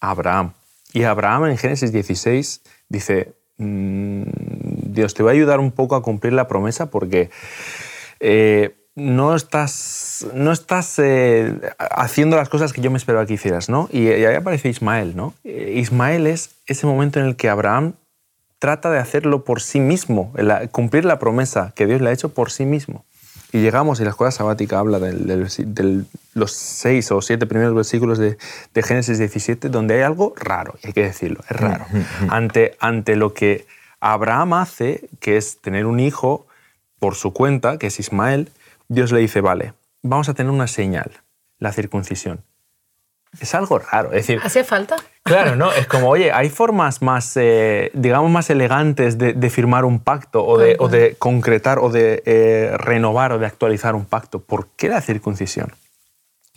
a 0.00 0.10
Abraham. 0.10 0.52
Y 0.92 1.02
Abraham 1.02 1.46
en 1.46 1.58
Génesis 1.58 1.92
16 1.92 2.60
dice, 2.88 3.34
mm, 3.58 4.22
Dios 4.92 5.14
te 5.14 5.24
va 5.24 5.30
a 5.30 5.32
ayudar 5.32 5.58
un 5.58 5.72
poco 5.72 5.96
a 5.96 6.02
cumplir 6.02 6.32
la 6.32 6.48
promesa 6.48 6.90
porque... 6.90 7.30
Eh, 8.20 8.76
no 8.96 9.34
estás, 9.34 10.24
no 10.34 10.52
estás 10.52 11.02
haciendo 11.78 12.36
las 12.36 12.48
cosas 12.48 12.72
que 12.72 12.80
yo 12.80 12.92
me 12.92 12.96
esperaba 12.96 13.26
que 13.26 13.34
hicieras, 13.34 13.68
¿no? 13.68 13.88
Y, 13.90 14.06
ahí 14.06 14.36
aparece 14.36 14.68
Ismael, 14.68 15.16
¿no? 15.16 15.34
Ismael 15.42 16.28
es 16.28 16.54
ese 16.68 16.86
momento 16.86 17.18
en 17.18 17.26
el 17.26 17.34
que 17.34 17.48
Abraham 17.48 17.94
trata 18.60 18.92
de 18.92 19.00
hacerlo 19.00 19.42
por 19.42 19.60
sí 19.60 19.80
mismo, 19.80 20.32
cumplir 20.70 21.04
la 21.06 21.18
promesa 21.18 21.72
que 21.74 21.86
Dios 21.86 22.00
le 22.00 22.10
ha 22.10 22.12
hecho 22.12 22.28
por 22.28 22.52
sí 22.52 22.66
mismo. 22.66 23.04
Y 23.54 23.60
llegamos, 23.60 24.00
y 24.00 24.02
la 24.02 24.10
escuela 24.10 24.32
sabática 24.32 24.80
habla 24.80 24.98
de 24.98 25.46
los 26.34 26.52
seis 26.52 27.12
o 27.12 27.22
siete 27.22 27.46
primeros 27.46 27.72
versículos 27.72 28.18
de, 28.18 28.36
Génesis 28.82 29.16
17, 29.20 29.68
donde 29.68 29.94
hay 29.94 30.00
algo 30.00 30.34
raro, 30.36 30.74
y 30.82 30.88
hay 30.88 30.92
que 30.92 31.04
decirlo, 31.04 31.38
es 31.48 31.56
raro. 31.56 31.86
ante, 32.30 32.76
ante 32.80 33.14
lo 33.14 33.32
que 33.32 33.64
Abraham 34.00 34.54
hace, 34.54 35.08
que 35.20 35.36
es 35.36 35.58
tener 35.60 35.86
un 35.86 36.00
hijo 36.00 36.48
por 36.98 37.14
su 37.14 37.32
cuenta, 37.32 37.78
que 37.78 37.86
es 37.86 38.00
Ismael, 38.00 38.50
Dios 38.88 39.12
le 39.12 39.20
dice, 39.20 39.40
vale, 39.40 39.74
vamos 40.02 40.28
a 40.28 40.34
tener 40.34 40.50
una 40.50 40.66
señal, 40.66 41.12
la 41.60 41.70
circuncisión. 41.70 42.40
Es 43.40 43.54
algo 43.54 43.78
raro. 43.78 44.10
Es 44.10 44.26
decir, 44.26 44.40
¿Hacía 44.42 44.64
falta? 44.64 44.96
Claro, 45.22 45.56
¿no? 45.56 45.72
Es 45.72 45.86
como, 45.86 46.08
oye, 46.08 46.32
hay 46.32 46.50
formas 46.50 47.00
más, 47.00 47.36
eh, 47.36 47.90
digamos, 47.94 48.30
más 48.30 48.50
elegantes 48.50 49.16
de, 49.18 49.50
firmar 49.50 49.84
un 49.84 50.00
pacto 50.00 50.44
o 50.44 50.58
de, 50.58 50.76
o 50.78 50.88
de, 50.88 51.16
concretar 51.18 51.78
o 51.78 51.88
de 51.88 52.22
eh, 52.26 52.72
renovar 52.76 53.32
o 53.32 53.38
de 53.38 53.46
actualizar 53.46 53.94
un 53.94 54.04
pacto. 54.04 54.40
¿Por 54.40 54.68
qué 54.76 54.88
la 54.88 55.00
circuncisión? 55.00 55.72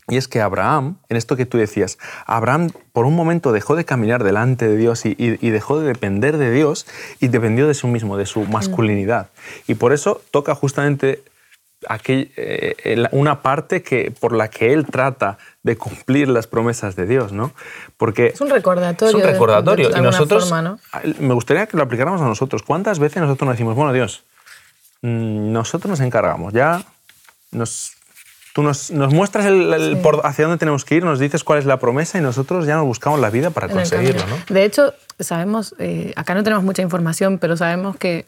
Y 0.10 0.18
es 0.18 0.28
que 0.28 0.40
Abraham, 0.40 0.98
en 1.10 1.18
esto 1.18 1.36
que 1.36 1.46
tú 1.46 1.58
decías, 1.58 1.98
Abraham 2.26 2.72
por 2.94 3.06
un 3.06 3.16
momento 3.16 3.52
dejó 3.52 3.76
de 3.76 3.84
caminar 3.84 4.24
delante 4.24 4.68
de 4.68 4.78
Dios 4.78 5.06
y, 5.06 5.16
y 5.18 5.50
dejó 5.50 5.80
de 5.80 5.88
depender 5.88 6.38
de 6.38 6.52
Dios 6.52 6.88
y 7.20 7.28
dependió 7.28 7.68
de 7.68 7.74
sí 7.74 7.88
mismo, 7.88 8.18
de 8.18 8.26
su 8.26 8.46
masculinidad. 8.46 9.30
Y 9.68 9.76
por 9.76 9.92
eso 9.92 10.22
toca 10.32 10.56
justamente 10.56 11.24
eh, 12.08 13.08
una 13.12 13.42
parte 13.42 13.82
que, 13.82 14.12
por 14.12 14.34
la 14.34 14.50
que 14.50 14.74
él 14.74 14.86
trata 14.86 15.38
de 15.64 15.78
cumplir 15.78 16.28
las 16.28 16.48
promesas 16.48 16.96
de 16.96 17.06
Dios, 17.06 17.32
¿no? 17.32 17.52
Porque 17.98 18.28
es 18.28 18.42
un 18.42 18.50
recordatorio. 18.50 19.18
Es 19.18 19.24
un 19.24 19.30
recordatorio. 19.30 19.90
y 19.96 20.02
nosotros, 20.02 20.54
me 21.20 21.34
gustaría 21.34 21.68
que 21.68 21.78
lo 21.78 21.84
aplicáramos 21.84 22.22
a 22.22 22.26
nosotros. 22.26 22.64
¿Cuántas 22.64 23.00
veces 23.00 23.22
nosotros 23.22 23.48
nos 23.48 23.56
decimos, 23.56 23.76
bueno, 23.76 23.94
Dios, 23.94 24.24
mm, 25.02 25.52
nosotros 25.52 25.90
nos 25.90 26.00
encargamos, 26.00 26.54
ya 26.54 26.84
nos, 27.52 27.94
tú 28.54 28.64
nos, 28.64 28.92
muestras 28.92 29.46
el, 29.46 30.00
por 30.02 30.26
hacia 30.26 30.46
dónde 30.46 30.58
tenemos 30.58 30.84
que 30.86 30.96
ir, 30.96 31.06
nos 31.06 31.20
dices 31.20 31.44
cuál 31.44 31.60
es 31.60 31.66
la 31.66 31.80
promesa 31.80 32.18
y 32.18 32.22
nosotros 32.22 32.66
ya 32.66 32.76
nos 32.76 32.86
buscamos 32.86 33.20
la 33.20 33.30
vida 33.30 33.52
para 33.52 33.70
conseguirlo, 33.70 34.26
¿no? 34.28 34.38
De 34.50 34.64
hecho, 34.64 34.94
sabemos, 35.20 35.76
eh, 35.80 36.14
acá 36.16 36.34
no 36.34 36.44
tenemos 36.44 36.64
mucha 36.64 36.82
información, 36.82 37.40
pero 37.40 37.56
sabemos 37.58 37.96
que 37.98 38.26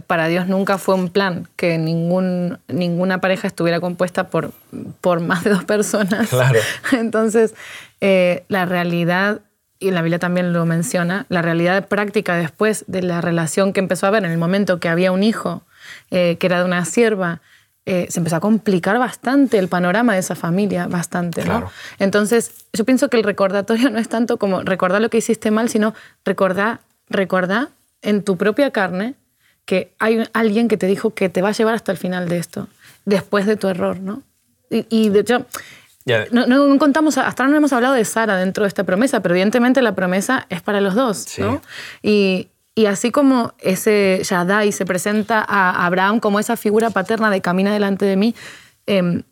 para 0.00 0.26
Dios 0.28 0.48
nunca 0.48 0.78
fue 0.78 0.94
un 0.94 1.10
plan 1.10 1.48
que 1.56 1.76
ningún, 1.76 2.58
ninguna 2.68 3.20
pareja 3.20 3.46
estuviera 3.46 3.80
compuesta 3.80 4.30
por, 4.30 4.52
por 5.00 5.20
más 5.20 5.44
de 5.44 5.50
dos 5.50 5.64
personas. 5.64 6.30
Claro. 6.30 6.58
Entonces, 6.92 7.54
eh, 8.00 8.44
la 8.48 8.64
realidad, 8.64 9.40
y 9.78 9.90
la 9.90 10.00
Biblia 10.00 10.18
también 10.18 10.52
lo 10.52 10.64
menciona, 10.64 11.26
la 11.28 11.42
realidad 11.42 11.88
práctica 11.88 12.36
después 12.36 12.84
de 12.86 13.02
la 13.02 13.20
relación 13.20 13.72
que 13.72 13.80
empezó 13.80 14.06
a 14.06 14.08
haber 14.08 14.24
en 14.24 14.30
el 14.30 14.38
momento 14.38 14.80
que 14.80 14.88
había 14.88 15.12
un 15.12 15.22
hijo 15.22 15.62
eh, 16.10 16.36
que 16.38 16.46
era 16.46 16.60
de 16.60 16.64
una 16.64 16.84
sierva, 16.84 17.42
eh, 17.84 18.06
se 18.08 18.20
empezó 18.20 18.36
a 18.36 18.40
complicar 18.40 18.98
bastante 18.98 19.58
el 19.58 19.68
panorama 19.68 20.14
de 20.14 20.20
esa 20.20 20.36
familia, 20.36 20.86
bastante. 20.86 21.44
¿no? 21.44 21.70
Entonces, 21.98 22.64
yo 22.72 22.84
pienso 22.84 23.10
que 23.10 23.16
el 23.16 23.24
recordatorio 23.24 23.90
no 23.90 23.98
es 23.98 24.08
tanto 24.08 24.38
como 24.38 24.62
recordar 24.62 25.02
lo 25.02 25.10
que 25.10 25.18
hiciste 25.18 25.50
mal, 25.50 25.68
sino 25.68 25.92
recordar, 26.24 26.80
recordar 27.10 27.70
en 28.00 28.22
tu 28.22 28.36
propia 28.36 28.70
carne 28.70 29.16
que 29.64 29.94
hay 29.98 30.28
alguien 30.32 30.68
que 30.68 30.76
te 30.76 30.86
dijo 30.86 31.14
que 31.14 31.28
te 31.28 31.42
va 31.42 31.50
a 31.50 31.52
llevar 31.52 31.74
hasta 31.74 31.92
el 31.92 31.98
final 31.98 32.28
de 32.28 32.38
esto, 32.38 32.68
después 33.04 33.46
de 33.46 33.56
tu 33.56 33.68
error, 33.68 34.00
¿no? 34.00 34.22
Y, 34.70 35.10
de 35.10 35.20
hecho, 35.20 35.46
no, 36.30 36.78
contamos, 36.78 37.18
hasta 37.18 37.42
ahora 37.42 37.50
no 37.50 37.58
hemos 37.58 37.72
hablado 37.74 37.94
de 37.94 38.04
Sara 38.06 38.36
dentro 38.36 38.64
de 38.64 38.68
esta 38.68 38.84
promesa, 38.84 39.20
pero 39.20 39.34
evidentemente 39.34 39.82
la 39.82 39.94
promesa 39.94 40.46
es 40.48 40.62
para 40.62 40.80
los 40.80 40.94
dos, 40.94 41.26
¿no? 41.38 41.60
Y, 42.02 42.48
y, 42.74 42.86
así 42.86 43.10
como 43.10 43.52
ese 43.58 44.22
Shaddai 44.24 44.72
se 44.72 44.86
presenta 44.86 45.44
a 45.46 45.84
Abraham 45.84 46.20
como 46.20 46.40
esa 46.40 46.56
figura 46.56 46.88
paterna 46.88 47.30
de 47.30 47.42
camina 47.42 47.72
delante 47.72 48.06
de 48.06 48.16
mí, 48.16 48.34
eh, 48.86 49.22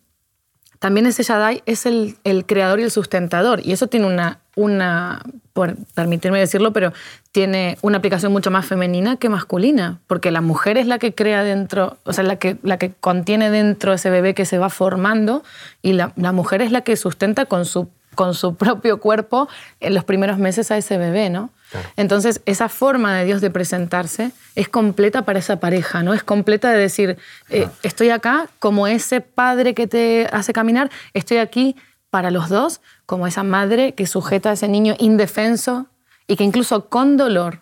también 0.81 1.07
ese 1.07 1.23
Shaddai 1.23 1.63
es 1.67 1.85
el, 1.85 2.17
el, 2.25 2.47
creador 2.47 2.81
y 2.81 2.85
el 2.85 2.91
sustentador. 2.91 3.61
Y 3.63 3.73
eso 3.73 3.87
tiene 3.87 4.07
una, 4.07 4.41
una, 4.57 5.23
por 5.53 5.77
permitirme 5.95 6.41
decirlo, 6.41 6.73
pero 6.73 6.95
tiene 7.33 7.77
una 7.83 7.99
aplicación 7.99 8.33
mucho 8.33 8.51
más 8.51 8.65
femenina 8.65 9.17
que 9.17 9.29
masculina, 9.29 10.01
porque 10.07 10.31
la 10.31 10.41
mujer 10.41 10.79
es 10.79 10.87
la 10.87 10.99
que 10.99 11.15
crea 11.15 11.45
dentro, 11.45 11.99
o 12.05 12.15
sea, 12.15 12.25
la 12.25 12.37
que, 12.37 12.57
la 12.63 12.79
que 12.79 12.93
contiene 12.99 13.51
dentro 13.51 13.93
ese 13.93 14.09
bebé 14.09 14.33
que 14.35 14.47
se 14.47 14.57
va 14.57 14.71
formando 14.71 15.45
y 15.83 15.93
la, 15.93 16.15
la 16.17 16.33
mujer 16.33 16.63
es 16.63 16.73
la 16.73 16.81
que 16.81 16.97
sustenta 16.97 17.45
con 17.45 17.67
su, 17.67 17.91
con 18.15 18.35
su 18.35 18.55
propio 18.57 19.01
cuerpo 19.01 19.49
en 19.81 19.95
los 19.95 20.05
primeros 20.05 20.39
meses 20.39 20.71
a 20.71 20.77
ese 20.77 20.99
bebé, 20.99 21.31
¿no? 21.31 21.51
Entonces, 21.97 22.41
esa 22.47 22.69
forma 22.69 23.17
de 23.17 23.25
Dios 23.25 23.41
de 23.41 23.51
presentarse 23.51 24.33
es 24.57 24.69
completa 24.69 25.23
para 25.23 25.39
esa 25.39 25.61
pareja, 25.61 26.03
¿no? 26.03 26.15
Es 26.15 26.25
completa 26.25 26.73
de 26.73 26.79
decir, 26.79 27.17
eh, 27.49 27.69
estoy 27.83 28.11
acá 28.11 28.49
como 28.59 28.89
ese 28.89 29.21
padre 29.21 29.75
que 29.75 29.87
te 29.87 30.29
hace 30.33 30.53
caminar, 30.53 30.91
estoy 31.15 31.39
aquí 31.39 31.77
para 32.11 32.33
los 32.33 32.49
dos, 32.49 32.81
como 33.07 33.27
esa 33.27 33.45
madre 33.45 33.95
que 33.95 34.07
sujeta 34.07 34.51
a 34.51 34.53
ese 34.55 34.69
niño 34.69 34.97
indefenso 34.99 35.87
y 36.27 36.37
que 36.37 36.45
incluso 36.45 36.89
con 36.89 37.17
dolor, 37.17 37.61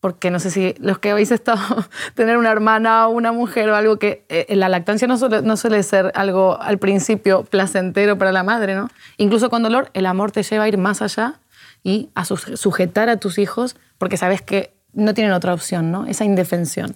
porque 0.00 0.30
no 0.30 0.38
sé 0.38 0.50
si 0.50 0.74
los 0.78 0.98
que 0.98 1.10
habéis 1.10 1.30
estado, 1.30 1.60
tener 2.14 2.36
una 2.36 2.50
hermana 2.50 3.08
o 3.08 3.10
una 3.10 3.32
mujer 3.32 3.68
o 3.70 3.76
algo 3.76 3.98
que 3.98 4.24
eh, 4.28 4.54
la 4.56 4.68
lactancia 4.68 5.08
no 5.08 5.18
suele, 5.18 5.42
no 5.42 5.56
suele 5.56 5.82
ser 5.82 6.12
algo 6.14 6.60
al 6.60 6.78
principio 6.78 7.44
placentero 7.44 8.16
para 8.18 8.32
la 8.32 8.42
madre, 8.42 8.74
¿no? 8.74 8.88
Incluso 9.16 9.50
con 9.50 9.62
dolor, 9.62 9.90
el 9.94 10.06
amor 10.06 10.30
te 10.32 10.42
lleva 10.42 10.64
a 10.64 10.68
ir 10.68 10.78
más 10.78 11.02
allá 11.02 11.40
y 11.82 12.10
a 12.14 12.24
sujetar 12.24 13.08
a 13.08 13.16
tus 13.16 13.38
hijos 13.38 13.76
porque 13.98 14.16
sabes 14.16 14.42
que 14.42 14.72
no 14.92 15.14
tienen 15.14 15.32
otra 15.32 15.54
opción, 15.54 15.90
¿no? 15.90 16.06
Esa 16.06 16.24
indefensión. 16.24 16.92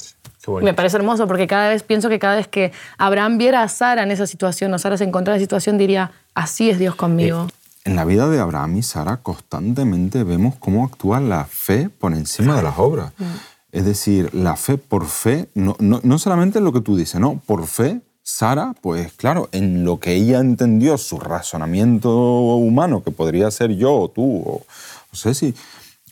Me 0.60 0.74
parece 0.74 0.96
hermoso 0.96 1.28
porque 1.28 1.46
cada 1.46 1.68
vez 1.68 1.84
pienso 1.84 2.08
que 2.08 2.18
cada 2.18 2.36
vez 2.36 2.48
que 2.48 2.72
Abraham 2.98 3.38
viera 3.38 3.62
a 3.62 3.68
Sara 3.68 4.02
en 4.02 4.10
esa 4.10 4.26
situación 4.26 4.74
o 4.74 4.78
Sara 4.78 4.96
se 4.96 5.04
encontrara 5.04 5.36
en 5.36 5.40
esa 5.40 5.44
situación 5.44 5.78
diría, 5.78 6.10
así 6.34 6.68
es 6.68 6.78
Dios 6.78 6.96
conmigo. 6.96 7.46
Eh, 7.48 7.61
en 7.84 7.96
la 7.96 8.04
vida 8.04 8.28
de 8.28 8.38
Abraham 8.40 8.76
y 8.76 8.82
Sara 8.82 9.18
constantemente 9.18 10.24
vemos 10.24 10.54
cómo 10.58 10.84
actúa 10.84 11.20
la 11.20 11.44
fe 11.44 11.88
por 11.88 12.12
encima 12.12 12.56
de 12.56 12.62
las 12.62 12.78
obras. 12.78 13.12
Mm. 13.18 13.24
Es 13.72 13.84
decir, 13.84 14.34
la 14.34 14.56
fe 14.56 14.78
por 14.78 15.06
fe, 15.06 15.48
no, 15.54 15.76
no, 15.78 16.00
no 16.02 16.18
solamente 16.18 16.58
en 16.58 16.64
lo 16.64 16.72
que 16.72 16.80
tú 16.80 16.96
dices, 16.96 17.20
no, 17.20 17.40
por 17.46 17.66
fe 17.66 18.00
Sara, 18.22 18.74
pues 18.80 19.12
claro, 19.14 19.48
en 19.52 19.84
lo 19.84 19.98
que 19.98 20.14
ella 20.14 20.38
entendió, 20.38 20.96
su 20.96 21.18
razonamiento 21.18 22.10
humano, 22.10 23.02
que 23.02 23.10
podría 23.10 23.50
ser 23.50 23.72
yo 23.72 23.94
o 23.94 24.08
tú, 24.08 24.42
o 24.46 24.66
no 25.12 25.18
sé 25.18 25.34
si, 25.34 25.54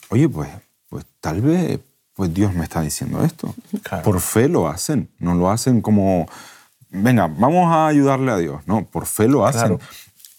oye, 0.08 0.28
pues, 0.28 0.48
pues 0.88 1.04
tal 1.20 1.40
vez 1.40 1.78
pues 2.14 2.34
Dios 2.34 2.52
me 2.52 2.64
está 2.64 2.82
diciendo 2.82 3.24
esto. 3.24 3.54
Por 4.04 4.20
fe 4.20 4.48
lo 4.48 4.68
hacen, 4.68 5.08
no 5.18 5.34
lo 5.34 5.50
hacen 5.50 5.80
como, 5.80 6.28
venga, 6.90 7.28
vamos 7.28 7.72
a 7.72 7.86
ayudarle 7.86 8.32
a 8.32 8.36
Dios, 8.36 8.60
no, 8.66 8.84
por 8.84 9.06
fe 9.06 9.28
lo 9.28 9.46
hacen. 9.46 9.78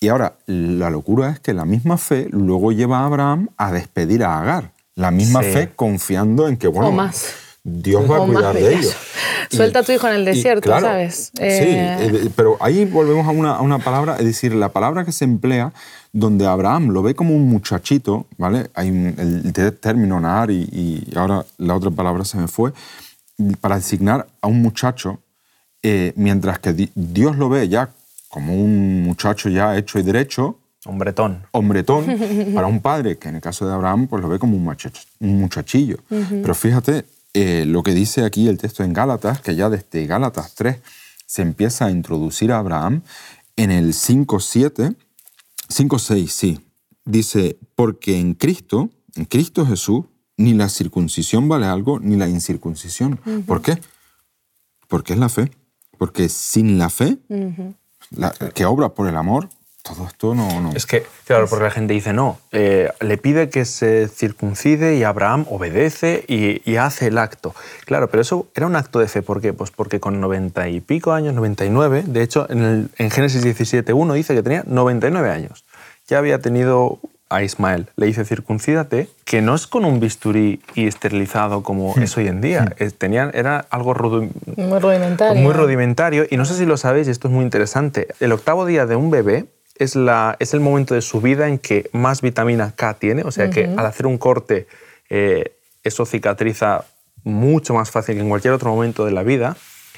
Y 0.03 0.07
ahora, 0.07 0.33
la 0.47 0.89
locura 0.89 1.29
es 1.29 1.39
que 1.39 1.53
la 1.53 1.63
misma 1.63 1.95
fe 1.95 2.27
luego 2.31 2.71
lleva 2.71 3.01
a 3.01 3.05
Abraham 3.05 3.49
a 3.55 3.71
despedir 3.71 4.23
a 4.23 4.39
Agar. 4.39 4.71
La 4.95 5.11
misma 5.11 5.43
fe 5.43 5.69
confiando 5.75 6.47
en 6.47 6.57
que, 6.57 6.67
bueno, 6.67 6.91
más. 6.91 7.35
Dios 7.63 8.09
va 8.09 8.17
a 8.17 8.25
cuidar 8.25 8.55
de 8.55 8.73
ellos. 8.73 8.95
Suelta 9.51 9.79
a 9.79 9.83
tu 9.83 9.91
hijo 9.91 10.07
en 10.07 10.15
el 10.15 10.25
desierto, 10.25 10.71
¿sabes? 10.71 11.31
Sí, 11.35 11.43
eh, 11.43 11.97
eh, 11.99 12.29
pero 12.35 12.57
ahí 12.61 12.85
volvemos 12.85 13.27
a 13.27 13.29
una, 13.29 13.51
a 13.51 13.61
una, 13.61 13.77
palabra, 13.77 14.15
es 14.17 14.25
decir, 14.25 14.55
la 14.55 14.69
palabra 14.69 15.05
que 15.05 15.11
se 15.11 15.23
emplea 15.23 15.71
donde 16.13 16.47
Abraham 16.47 16.89
lo 16.89 17.03
ve 17.03 17.13
como 17.13 17.35
un 17.35 17.47
muchachito, 17.47 18.25
¿vale? 18.39 18.71
Hay 18.73 18.87
el, 18.87 19.53
término 19.79 20.19
nar 20.19 20.49
y, 20.49 21.07
ahora 21.15 21.45
la 21.59 21.75
otra 21.75 21.91
palabra 21.91 22.25
se 22.25 22.37
me 22.37 22.47
fue, 22.47 22.73
para 23.59 23.75
designar 23.75 24.25
a 24.41 24.47
un 24.47 24.63
muchacho, 24.63 25.19
eh, 25.83 26.13
mientras 26.15 26.57
que 26.57 26.89
Dios 26.95 27.37
lo 27.37 27.49
ve 27.49 27.69
ya 27.69 27.91
como 28.31 28.55
un 28.55 29.03
muchacho 29.03 29.49
ya 29.49 29.77
hecho 29.77 29.99
y 29.99 30.03
derecho. 30.03 30.57
Hombretón. 30.85 31.43
Hombretón, 31.51 32.05
para 32.55 32.65
un 32.65 32.79
padre, 32.79 33.17
que 33.17 33.29
en 33.29 33.35
el 33.35 33.41
caso 33.41 33.67
de 33.67 33.73
Abraham, 33.73 34.07
pues 34.07 34.23
lo 34.23 34.29
ve 34.29 34.39
como 34.39 34.55
un, 34.55 34.75
un 35.19 35.39
muchachillo. 35.39 35.97
Pero 36.07 36.55
fíjate, 36.55 37.05
eh, 37.33 37.65
lo 37.67 37.83
que 37.83 37.93
dice 37.93 38.23
aquí 38.23 38.47
el 38.47 38.57
texto 38.57 38.83
en 38.83 38.93
Gálatas, 38.93 39.41
que 39.41 39.55
ya 39.55 39.69
desde 39.69 40.07
Gálatas 40.07 40.55
3 40.55 40.77
se 41.25 41.41
empieza 41.41 41.85
a 41.85 41.91
introducir 41.91 42.51
a 42.51 42.59
Abraham 42.59 43.03
en 43.57 43.69
el 43.69 43.93
5.7, 43.93 44.95
5.6, 45.67 46.27
sí, 46.27 46.59
dice, 47.03 47.57
porque 47.75 48.17
en 48.17 48.33
Cristo, 48.33 48.89
en 49.15 49.25
Cristo 49.25 49.65
Jesús, 49.65 50.05
ni 50.37 50.53
la 50.53 50.69
circuncisión 50.69 51.49
vale 51.49 51.65
algo, 51.65 51.99
ni 51.99 52.15
la 52.15 52.27
incircuncisión. 52.27 53.19
¿Por 53.45 53.61
qué? 53.61 53.77
Porque 54.87 55.13
es 55.13 55.19
la 55.19 55.29
fe. 55.29 55.51
Porque 55.97 56.29
sin 56.29 56.79
la 56.79 56.89
fe, 56.89 57.19
la- 58.15 58.31
que 58.53 58.65
obra 58.65 58.89
por 58.89 59.07
el 59.07 59.15
amor, 59.15 59.47
todo 59.83 60.05
esto 60.05 60.35
no... 60.35 60.61
no. 60.61 60.73
Es 60.73 60.85
que, 60.85 61.03
claro, 61.25 61.47
porque 61.47 61.63
la 61.65 61.71
gente 61.71 61.93
dice, 61.93 62.13
no, 62.13 62.37
eh, 62.51 62.89
le 62.99 63.17
pide 63.17 63.49
que 63.49 63.65
se 63.65 64.07
circuncide 64.07 64.95
y 64.95 65.03
Abraham 65.03 65.45
obedece 65.49 66.23
y, 66.27 66.61
y 66.69 66.75
hace 66.75 67.07
el 67.07 67.17
acto. 67.17 67.55
Claro, 67.85 68.07
pero 68.09 68.21
eso 68.21 68.45
era 68.53 68.67
un 68.67 68.75
acto 68.75 68.99
de 68.99 69.07
fe. 69.07 69.23
¿Por 69.23 69.41
qué? 69.41 69.53
Pues 69.53 69.71
porque 69.71 69.99
con 69.99 70.21
90 70.21 70.69
y 70.69 70.81
pico 70.81 71.13
años, 71.13 71.33
99, 71.33 72.03
de 72.05 72.21
hecho, 72.21 72.45
en, 72.51 72.61
el- 72.63 72.89
en 72.97 73.09
Génesis 73.09 73.41
17, 73.43 73.91
1 73.91 74.13
dice 74.13 74.35
que 74.35 74.43
tenía 74.43 74.63
99 74.67 75.31
años. 75.31 75.65
Ya 76.07 76.19
había 76.19 76.39
tenido 76.39 76.99
a 77.31 77.43
Ismael, 77.43 77.87
le 77.95 78.05
dice 78.05 78.25
circuncídate, 78.25 79.07
que 79.25 79.41
no 79.41 79.55
es 79.55 79.65
con 79.65 79.85
un 79.85 79.99
bisturí 79.99 80.61
y 80.75 80.87
esterilizado 80.87 81.63
como 81.63 81.95
es 82.01 82.15
hoy 82.17 82.27
en 82.27 82.41
día. 82.41 82.73
Es- 82.77 82.95
tenían, 82.95 83.31
era 83.33 83.65
algo 83.69 83.93
rudo, 83.93 84.27
Muy 84.57 84.79
rudimentario. 84.79 85.41
muy 85.41 85.53
rudimentario 85.53 86.25
y 86.29 86.37
no 86.37 86.45
sé 86.45 86.53
si 86.55 86.65
lo 86.65 86.77
sabéis, 86.77 87.07
y 87.07 87.11
esto 87.11 87.27
es 87.29 87.33
muy 87.33 87.43
interesante. 87.43 88.07
El 88.19 88.31
octavo 88.33 88.65
día 88.65 88.85
de 88.85 88.95
un 88.95 89.09
bebé 89.09 89.45
es, 89.77 89.95
la, 89.95 90.35
es 90.39 90.53
el 90.53 90.59
momento 90.59 90.93
de 90.93 91.01
su 91.01 91.21
vida 91.21 91.47
en 91.47 91.57
que 91.57 91.89
más 91.93 92.21
vitamina 92.21 92.73
K 92.75 92.93
tiene, 92.95 93.23
o 93.23 93.31
sea 93.31 93.49
que 93.49 93.65
al 93.65 93.85
hacer 93.85 94.05
un 94.05 94.17
corte 94.17 94.67
eh, 95.09 95.53
eso 95.83 96.05
cicatriza 96.05 96.83
mucho 97.23 97.73
más 97.73 97.89
fácil 97.91 98.15
que 98.15 98.21
en 98.21 98.29
cualquier 98.29 98.53
otro 98.53 98.69
momento 98.71 99.05
de 99.05 99.11
la 99.11 99.23
vida 99.23 99.55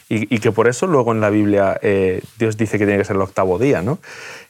y, 0.10 0.34
y 0.34 0.40
que 0.40 0.52
por 0.52 0.68
eso 0.68 0.86
luego 0.88 1.12
en 1.13 1.22
la 1.22 1.30
Biblia 1.30 1.80
eh, 1.82 2.22
Dios 2.38 2.58
dice 2.58 2.78
que 2.78 2.86
tiene 2.86 3.00
que 3.00 3.06
ser 3.06 3.16
el 3.16 3.22
octavo 3.22 3.58
día. 3.58 3.82
¿no? 3.82 4.00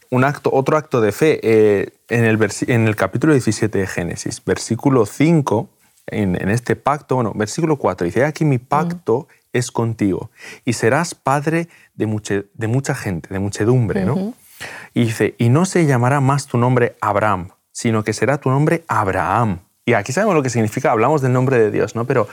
Un 0.10 0.24
acto, 0.24 0.50
otro 0.54 0.78
acto 0.78 1.02
de 1.02 1.12
fe 1.12 1.40
eh, 1.44 1.90
en, 2.10 2.26
el 2.26 2.40
en 2.68 2.88
el 2.88 2.96
capítulo 2.96 3.34
17 3.34 3.78
de 3.80 3.88
Génesis, 3.88 4.44
versículo 4.46 5.06
5, 5.06 5.70
en, 6.08 6.40
en 6.42 6.50
este 6.50 6.76
pacto, 6.76 7.16
bueno, 7.16 7.32
versículo 7.36 7.78
4, 7.78 8.06
dice, 8.06 8.20
"He 8.22 8.26
aquí 8.26 8.46
mi 8.46 8.58
pacto 8.60 9.28
es 9.54 9.72
contigo 9.72 10.30
y 10.66 10.74
serás 10.74 11.16
padre 11.16 11.68
de, 11.96 12.08
muche- 12.08 12.46
de 12.54 12.68
mucha 12.68 12.94
gente, 12.96 13.30
de 13.34 13.40
muchedumbre, 13.40 14.06
¿no? 14.06 14.34
Y 14.94 15.06
dice, 15.06 15.36
y 15.38 15.50
no 15.50 15.66
se 15.66 15.86
llamará 15.86 16.20
más 16.22 16.48
tu 16.48 16.58
nombre 16.58 16.96
Abraham, 17.02 17.50
sino 17.72 18.04
que 18.04 18.14
será 18.14 18.38
tu 18.38 18.50
nombre 18.50 18.84
Abraham. 18.88 19.60
Y 19.86 19.94
aquí 19.94 20.12
sabemos 20.14 20.36
lo 20.36 20.44
que 20.44 20.50
significa, 20.50 20.92
hablamos 20.92 21.22
del 21.22 21.34
nombre 21.34 21.58
de 21.60 21.70
Dios, 21.72 21.96
¿no? 21.96 22.06
Pero 22.06 22.28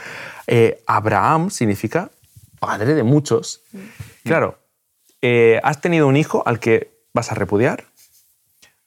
eh, 0.46 0.82
Abraham 0.86 1.50
significa 1.50 2.10
padre 2.60 2.94
de 2.94 3.02
muchos. 3.02 3.62
Claro, 4.24 4.58
eh, 5.22 5.60
has 5.64 5.80
tenido 5.80 6.06
un 6.06 6.16
hijo 6.16 6.42
al 6.46 6.60
que 6.60 7.00
vas 7.14 7.31
a 7.33 7.35
repudiar, 7.35 7.85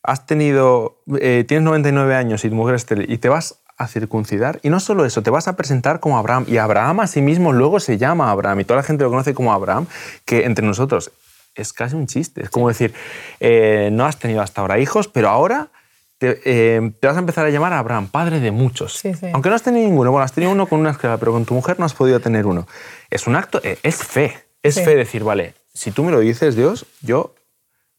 has 0.02 0.26
tenido, 0.26 0.98
eh, 1.20 1.46
tienes 1.48 1.64
99 1.64 2.16
años 2.16 2.44
y 2.46 2.50
tu 2.50 2.56
mujer 2.56 2.76
es 2.76 2.82
estéril 2.82 3.12
y 3.12 3.18
te 3.18 3.30
vas 3.30 3.60
a 3.78 3.88
circuncidar. 3.88 4.60
Y 4.64 4.70
no 4.70 4.80
solo 4.80 5.06
eso, 5.06 5.24
te 5.24 5.30
vas 5.30 5.48
a 5.48 5.56
presentar 5.56 6.00
como 6.00 6.18
Abraham. 6.18 6.46
Y 6.48 6.58
Abraham 6.58 7.00
a 7.02 7.08
sí 7.08 7.22
mismo 7.22 7.54
luego 7.54 7.80
se 7.80 7.98
llama 7.98 8.30
Abraham 8.30 8.60
y 8.60 8.64
toda 8.66 8.78
la 8.78 8.84
gente 8.84 9.04
lo 9.04 9.10
conoce 9.10 9.34
como 9.34 9.54
Abraham, 9.54 9.88
que 10.26 10.46
entre 10.46 10.66
nosotros 10.66 11.12
es 11.56 11.72
casi 11.74 11.96
un 11.96 12.08
chiste. 12.08 12.44
Es 12.44 12.50
como 12.50 12.68
decir, 12.68 12.94
eh, 13.40 13.90
no 13.92 14.06
has 14.06 14.18
tenido 14.20 14.42
hasta 14.42 14.62
ahora 14.62 14.80
hijos, 14.80 15.08
pero 15.08 15.30
ahora 15.30 15.70
te, 16.18 16.40
eh, 16.46 16.92
te 17.00 17.08
vas 17.08 17.16
a 17.16 17.20
empezar 17.20 17.46
a 17.46 17.50
llamar 17.50 17.74
Abraham, 17.74 18.08
padre 18.10 18.40
de 18.40 18.52
muchos. 18.52 18.94
Sí, 18.98 19.14
sí. 19.14 19.28
Aunque 19.34 19.50
no 19.50 19.56
has 19.56 19.64
tenido 19.64 19.88
ninguno, 19.88 20.12
bueno, 20.12 20.24
has 20.24 20.34
tenido 20.34 20.52
uno 20.52 20.68
con 20.68 20.80
una 20.80 20.92
esclava, 20.92 21.18
pero 21.18 21.32
con 21.32 21.46
tu 21.46 21.54
mujer 21.54 21.80
no 21.80 21.86
has 21.86 21.94
podido 21.94 22.20
tener 22.20 22.46
uno. 22.46 22.68
Es 23.10 23.26
un 23.28 23.36
acto, 23.36 23.60
eh, 23.64 23.78
es 23.84 23.98
fe. 24.04 24.36
Es 24.62 24.76
Sí. 24.76 24.84
fe 24.86 24.96
decir, 24.96 25.24
vale, 25.24 25.56
si 25.74 25.92
tú 25.92 26.04
me 26.04 26.12
lo 26.12 26.20
dices, 26.20 26.56
Dios, 26.56 26.86
yo 27.02 27.34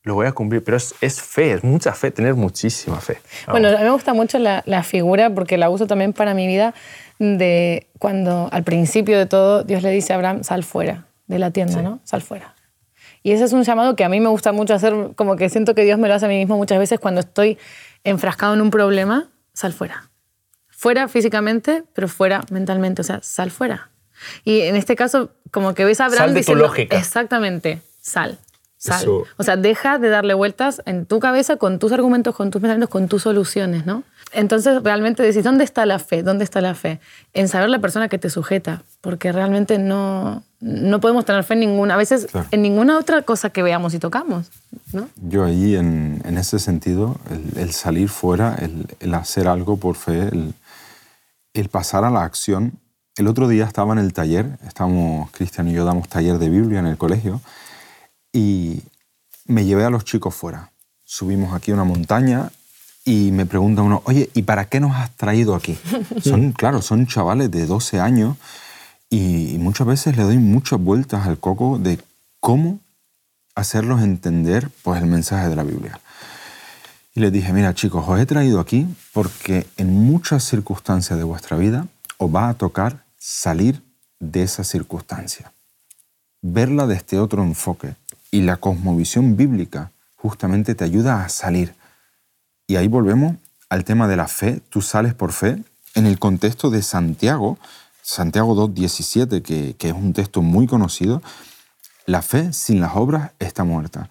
lo 0.05 0.15
voy 0.15 0.27
a 0.27 0.33
cumplir. 0.33 0.63
Pero 0.63 0.77
es, 0.77 0.95
es 1.01 1.21
fe, 1.21 1.53
es 1.53 1.65
mucha 1.65 1.93
fe, 1.93 2.11
tener 2.11 2.35
muchísima 2.35 3.01
fe. 3.01 3.19
Bueno, 3.49 3.69
a 3.69 3.73
mí 3.73 3.83
me 3.83 3.91
gusta 3.91 4.15
mucho 4.15 4.39
la, 4.39 4.63
la 4.67 4.83
figura 4.83 5.31
porque 5.31 5.59
la 5.59 5.69
uso 5.71 5.87
también 5.87 6.13
para 6.13 6.35
mi 6.35 6.47
vida 6.47 6.75
de 7.19 7.89
cuando 7.99 8.49
al 8.53 8.63
principio 8.63 9.19
de 9.19 9.27
todo 9.27 9.65
Dios 9.65 9.83
le 9.83 9.91
dice 9.91 10.13
a 10.13 10.17
Abraham, 10.17 10.45
sal 10.45 10.63
fuera 10.63 11.07
de 11.27 11.39
la 11.39 11.51
tienda, 11.51 11.83
¿no? 11.83 12.01
Sal 12.05 12.23
fuera. 12.23 12.55
Y 13.23 13.33
ese 13.33 13.45
es 13.45 13.53
un 13.53 13.63
llamado 13.63 13.97
que 13.97 14.05
a 14.05 14.09
mí 14.09 14.21
me 14.21 14.29
gusta 14.29 14.53
mucho 14.53 14.75
hacer, 14.75 14.95
como 15.17 15.37
que 15.37 15.49
siento 15.49 15.75
que 15.75 15.85
Dios 15.85 15.99
me 15.99 16.09
lo 16.09 16.15
hace 16.15 16.27
a 16.27 16.29
mí 16.29 16.37
mismo 16.37 16.57
muchas 16.57 16.79
veces 16.79 17.01
cuando 17.01 17.21
estoy 17.21 17.59
enfrascado 18.05 18.53
en 18.53 18.61
un 18.61 18.71
problema, 18.71 19.31
sal 19.55 19.73
fuera. 19.73 20.11
Fuera 20.69 21.09
físicamente, 21.09 21.85
pero 21.95 22.09
fuera 22.09 22.43
mentalmente, 22.51 23.01
o 23.01 23.05
sea, 23.05 23.21
sal 23.23 23.51
fuera. 23.51 23.91
Y 24.45 24.61
en 24.61 24.77
este 24.77 24.95
caso, 24.95 25.31
como 25.51 25.75
que 25.75 25.87
ves 25.87 26.01
a 26.01 26.07
Abraham 26.07 26.27
Sal 26.27 26.35
de 26.35 26.35
tu 26.35 26.39
diciendo, 26.41 26.65
lógica. 26.65 26.99
Exactamente, 26.99 27.81
sal. 28.01 28.39
Sal. 28.85 29.01
Eso- 29.03 29.25
O 29.39 29.43
sea, 29.43 29.57
deja 29.57 29.99
de 29.99 30.09
darle 30.11 30.35
vueltas 30.35 30.83
en 30.85 31.07
tu 31.07 31.19
cabeza 31.21 31.57
con 31.57 31.79
tus 31.79 31.93
argumentos, 31.93 32.35
con 32.37 32.51
tus 32.51 32.61
pensamientos, 32.61 32.91
con 32.91 33.09
tus 33.09 33.23
soluciones, 33.23 33.87
¿no? 33.87 34.03
Entonces, 34.33 34.83
realmente 34.83 35.23
decís, 35.23 35.43
¿dónde 35.45 35.65
está 35.65 35.87
la 35.87 35.99
fe? 35.99 36.23
¿Dónde 36.23 36.45
está 36.45 36.61
la 36.61 36.75
fe? 36.75 37.01
En 37.33 37.49
saber 37.49 37.71
la 37.71 37.79
persona 37.79 38.09
que 38.09 38.19
te 38.19 38.29
sujeta, 38.31 38.83
porque 39.01 39.31
realmente 39.33 39.79
no, 39.79 40.43
no 40.61 41.01
podemos 41.01 41.25
tener 41.25 41.45
fe 41.45 41.55
en 41.55 41.61
ninguna, 41.61 41.95
a 41.95 41.97
veces 41.97 42.27
Claro. 42.27 42.49
en 42.51 42.61
ninguna 42.63 42.99
otra 42.99 43.23
cosa 43.23 43.51
que 43.51 43.63
veamos 43.63 43.95
y 43.95 43.99
tocamos, 44.01 44.51
¿no? 44.93 45.09
Yo 45.23 45.45
ahí, 45.45 45.77
en, 45.77 46.21
en 46.25 46.37
ese 46.37 46.59
sentido, 46.59 47.17
el, 47.31 47.59
el 47.63 47.73
salir 47.73 48.09
fuera, 48.09 48.57
el, 48.61 48.87
el 49.01 49.15
hacer 49.15 49.47
algo 49.49 49.77
por 49.77 49.95
fe, 49.95 50.29
el, 50.29 50.53
el 51.55 51.69
pasar 51.69 52.05
a 52.05 52.11
la 52.11 52.25
acción. 52.25 52.73
El 53.17 53.29
otro 53.29 53.47
día 53.47 53.65
estaba 53.65 53.93
en 53.93 54.01
el 54.01 54.13
taller, 54.13 54.59
estamos, 54.67 55.31
Cristian 55.31 55.69
y 55.69 55.73
yo 55.75 55.85
damos 55.85 56.09
taller 56.09 56.39
de 56.39 56.49
Biblia 56.51 56.81
en 56.81 56.87
el 56.87 56.97
colegio, 56.97 57.41
y 58.35 58.83
me 59.47 59.65
llevé 59.65 59.85
a 59.85 59.91
los 59.91 60.05
chicos 60.05 60.35
fuera. 60.35 60.71
Subimos 61.05 61.55
aquí 61.55 61.71
a 61.71 61.75
una 61.75 61.85
montaña 61.85 62.51
y 63.05 63.31
me 63.31 63.47
pregunta 63.47 63.83
uno, 63.83 64.03
oye, 64.05 64.29
¿y 64.35 64.43
para 64.43 64.67
qué 64.69 64.81
nos 64.81 64.97
has 64.97 65.15
traído 65.17 65.55
aquí? 65.55 65.79
Son, 66.23 66.53
claro, 66.53 66.83
son 66.83 67.07
chavales 67.07 67.51
de 67.51 67.65
12 67.65 68.01
años 68.01 68.37
y 69.09 69.57
muchas 69.59 69.87
veces 69.87 70.17
le 70.17 70.25
doy 70.25 70.39
muchas 70.39 70.81
vueltas 70.81 71.27
al 71.27 71.39
coco 71.39 71.79
de 71.79 72.01
cómo 72.41 72.81
hacerlos 73.55 74.03
entender 74.03 74.69
pues, 74.83 75.01
el 75.01 75.09
mensaje 75.09 75.49
de 75.49 75.57
la 75.57 75.63
Biblia. 75.63 76.01
Y 77.15 77.21
les 77.21 77.31
dije, 77.31 77.53
mira 77.53 77.75
chicos, 77.75 78.05
os 78.09 78.19
he 78.19 78.27
traído 78.27 78.59
aquí 78.59 78.89
porque 79.13 79.69
en 79.77 79.93
muchas 79.93 80.43
circunstancias 80.43 81.17
de 81.17 81.25
vuestra 81.25 81.57
vida 81.57 81.87
os 82.19 82.35
va 82.35 82.49
a 82.49 82.55
tocar 82.55 83.05
salir 83.19 83.81
de 84.19 84.43
esa 84.43 84.65
circunstancia, 84.65 85.53
verla 86.43 86.87
desde 86.87 87.21
otro 87.21 87.45
enfoque. 87.45 87.95
Y 88.35 88.43
la 88.43 88.57
cosmovisión 88.57 89.37
bíblica 89.37 89.93
justamente 90.17 90.75
te 90.75 90.83
ayuda 90.83 91.25
a 91.25 91.29
salir. 91.29 91.77
Y 92.67 92.75
ahí 92.75 92.89
volvemos 92.89 93.37
al 93.69 93.85
tema 93.85 94.09
de 94.09 94.17
la 94.17 94.27
fe. 94.27 94.61
Tú 94.71 94.83
sales 94.83 95.15
por 95.15 95.31
fe 95.31 95.63
en 95.95 96.05
el 96.05 96.19
contexto 96.19 96.69
de 96.69 96.83
Santiago, 96.83 97.59
Santiago 98.03 98.57
2.17, 98.57 99.41
que, 99.41 99.77
que 99.79 99.91
es 99.91 99.95
un 99.95 100.13
texto 100.15 100.43
muy 100.43 100.67
conocido. 100.67 101.23
La 102.07 102.23
fe 102.23 102.53
sin 102.53 102.81
las 102.81 102.97
obras 102.97 103.31
está 103.39 103.63
muerta. 103.63 104.11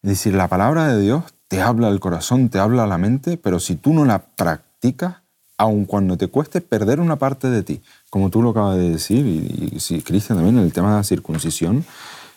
Es 0.00 0.10
decir, 0.10 0.34
la 0.34 0.46
palabra 0.46 0.86
de 0.86 1.02
Dios 1.02 1.24
te 1.48 1.60
habla 1.60 1.88
al 1.88 1.98
corazón, 1.98 2.50
te 2.50 2.60
habla 2.60 2.84
a 2.84 2.86
la 2.86 2.98
mente, 2.98 3.36
pero 3.36 3.58
si 3.58 3.74
tú 3.74 3.92
no 3.92 4.04
la 4.04 4.20
practicas, 4.20 5.16
aun 5.58 5.86
cuando 5.86 6.16
te 6.16 6.28
cueste 6.28 6.60
perder 6.60 7.00
una 7.00 7.16
parte 7.16 7.50
de 7.50 7.64
ti, 7.64 7.82
como 8.10 8.30
tú 8.30 8.42
lo 8.42 8.50
acabas 8.50 8.76
de 8.76 8.90
decir, 8.90 9.26
y, 9.26 9.74
y 9.74 9.80
sí, 9.80 10.02
Cristian 10.02 10.38
también, 10.38 10.56
en 10.56 10.64
el 10.64 10.72
tema 10.72 10.90
de 10.90 10.98
la 10.98 11.02
circuncisión, 11.02 11.84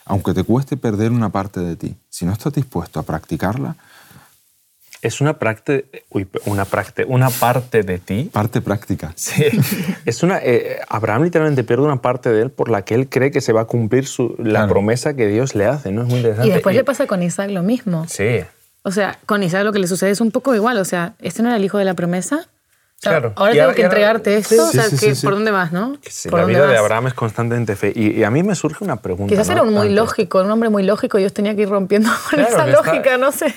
aunque 0.09 0.33
te 0.33 0.43
cueste 0.43 0.75
perder 0.75 1.11
una 1.11 1.29
parte 1.29 1.59
de 1.61 1.75
ti, 1.77 1.95
si 2.09 2.25
no 2.25 2.33
estás 2.33 2.51
dispuesto 2.53 2.99
a 2.99 3.03
practicarla, 3.03 3.75
Es 5.01 5.21
una, 5.21 5.37
práctica, 5.39 5.87
uy, 6.09 6.27
una, 6.45 6.65
práctica, 6.65 7.07
una 7.07 7.29
parte 7.29 7.83
de 7.83 7.99
ti. 7.99 8.29
parte 8.33 8.59
práctica. 8.59 9.13
Sí. 9.15 9.45
Es 10.03 10.23
una, 10.23 10.39
eh, 10.43 10.79
Abraham 10.89 11.23
literalmente 11.23 11.63
pierde 11.63 11.83
una 11.85 12.01
parte 12.01 12.29
de 12.29 12.41
él 12.41 12.51
por 12.51 12.69
la 12.69 12.81
que 12.83 12.95
él 12.95 13.07
cree 13.07 13.31
que 13.31 13.39
se 13.39 13.53
va 13.53 13.61
a 13.61 13.65
cumplir 13.65 14.05
su- 14.07 14.35
la 14.39 14.49
Claro. 14.59 14.69
promesa 14.73 15.13
que 15.15 15.27
Dios 15.27 15.55
le 15.55 15.67
hace. 15.67 15.91
¿no? 15.93 16.01
Es 16.01 16.07
muy 16.09 16.17
interesante. 16.17 16.49
Y 16.49 16.51
después 16.51 16.75
le 16.75 16.83
pasa 16.83 17.07
con 17.07 17.23
Isaac 17.23 17.49
lo 17.51 17.63
mismo. 17.63 18.05
Sí. 18.09 18.41
O 18.83 18.91
sea, 18.91 19.17
con 19.25 19.41
Isaac 19.41 19.63
lo 19.63 19.71
que 19.71 19.79
le 19.79 19.87
sucede 19.87 20.09
es 20.11 20.19
un 20.19 20.31
poco 20.31 20.53
igual. 20.53 20.77
O 20.79 20.85
sea, 20.85 21.13
¿este 21.19 21.43
no 21.43 21.47
era 21.49 21.55
el 21.57 21.63
hijo 21.63 21.77
de 21.77 21.85
la 21.85 21.93
promesa? 21.93 22.49
Claro. 23.01 23.31
Ahora 23.37 23.51
Y 23.51 23.55
tengo 23.55 23.63
ahora- 23.65 23.75
que 23.75 23.81
ahora- 23.83 23.93
entregarte 23.95 24.37
esto. 24.37 24.55
Sí, 24.55 24.59
o 24.59 24.67
sea, 24.71 24.83
sí, 24.89 24.97
sí, 24.97 25.05
que- 25.07 25.15
sí. 25.15 25.25
¿por 25.25 25.33
dónde 25.35 25.51
vas, 25.51 25.71
no? 25.71 25.93
¿Por 26.29 26.33
la 26.33 26.41
dónde 26.41 26.53
vida 26.59 26.67
de? 26.67 26.77
Abraham 26.77 27.07
es 27.07 27.13
constantemente 27.13 27.75
fe. 27.77 27.93
Y, 27.95 28.19
y 28.19 28.23
a 28.25 28.29
mí 28.29 28.43
me 28.43 28.55
surge 28.55 28.83
una 28.83 28.97
pregunta. 28.97 29.29
Quizás 29.33 29.47
¿no? 29.47 29.53
era 29.53 29.61
un 29.63 29.69
muy 29.73 29.83
Ante- 29.87 29.95
lógico, 29.95 30.41
un 30.41 30.51
hombre 30.51 30.69
muy 30.69 30.83
lógico, 30.83 31.17
y 31.17 31.21
Dios 31.21 31.31
tenía 31.33 31.55
que 31.55 31.61
ir 31.61 31.69
rompiendo 31.69 32.09
con 32.29 32.39
Claro, 32.39 32.49
esa 32.55 32.67
está- 32.69 32.83
lógica, 32.83 33.17
no 33.17 33.31
sé. 33.31 33.55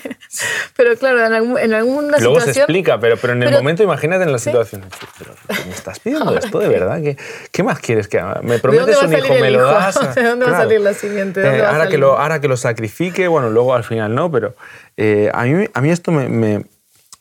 Pero 0.77 0.95
claro, 0.97 1.25
en, 1.25 1.33
algún- 1.33 1.59
en 1.59 1.73
alguna 1.73 2.17
Luego 2.19 2.39
se 2.39 2.51
explica, 2.51 2.99
pero, 2.99 3.17
pero 3.17 3.33
en 3.33 3.43
el 3.43 3.49
Pero- 3.49 3.59
momento 3.59 3.83
imagínate 3.83 4.23
en 4.23 4.31
la 4.31 4.39
situación. 4.39 4.83
Pero, 5.19 5.33
¿Me 5.65 5.71
estás 5.73 5.99
pidiendo 5.99 6.37
esto 6.37 6.59
de 6.59 6.69
verdad? 6.69 7.01
¿Qué, 7.01 7.17
qué 7.51 7.63
más 7.63 7.79
quieres 7.79 8.07
que 8.07 8.19
haga? 8.19 8.39
¿Me 8.43 8.53
¿De 8.53 8.59
prometes 8.59 9.01
un 9.01 9.13
hijo? 9.13 9.33
¿Me 9.33 9.51
lo 9.51 9.65
das? 9.65 9.99
¿De 10.15 10.23
dónde 10.23 10.45
va 10.45 10.57
a 10.57 10.61
salir 10.61 10.79
la 10.79 10.91
va 10.91 11.67
a 11.67 11.71
ahora, 11.71 11.87
que 11.89 11.97
lo, 11.97 12.17
ahora 12.17 12.39
que 12.39 12.47
lo 12.47 12.55
sacrifique, 12.55 13.27
bueno, 13.27 13.49
luego 13.49 13.73
al 13.75 13.83
final 13.83 14.15
no, 14.15 14.31
pero 14.31 14.55
eh, 14.95 15.29
a, 15.33 15.43
mí, 15.43 15.65
a 15.73 15.81
mí 15.81 15.89
esto 15.89 16.11
me, 16.11 16.63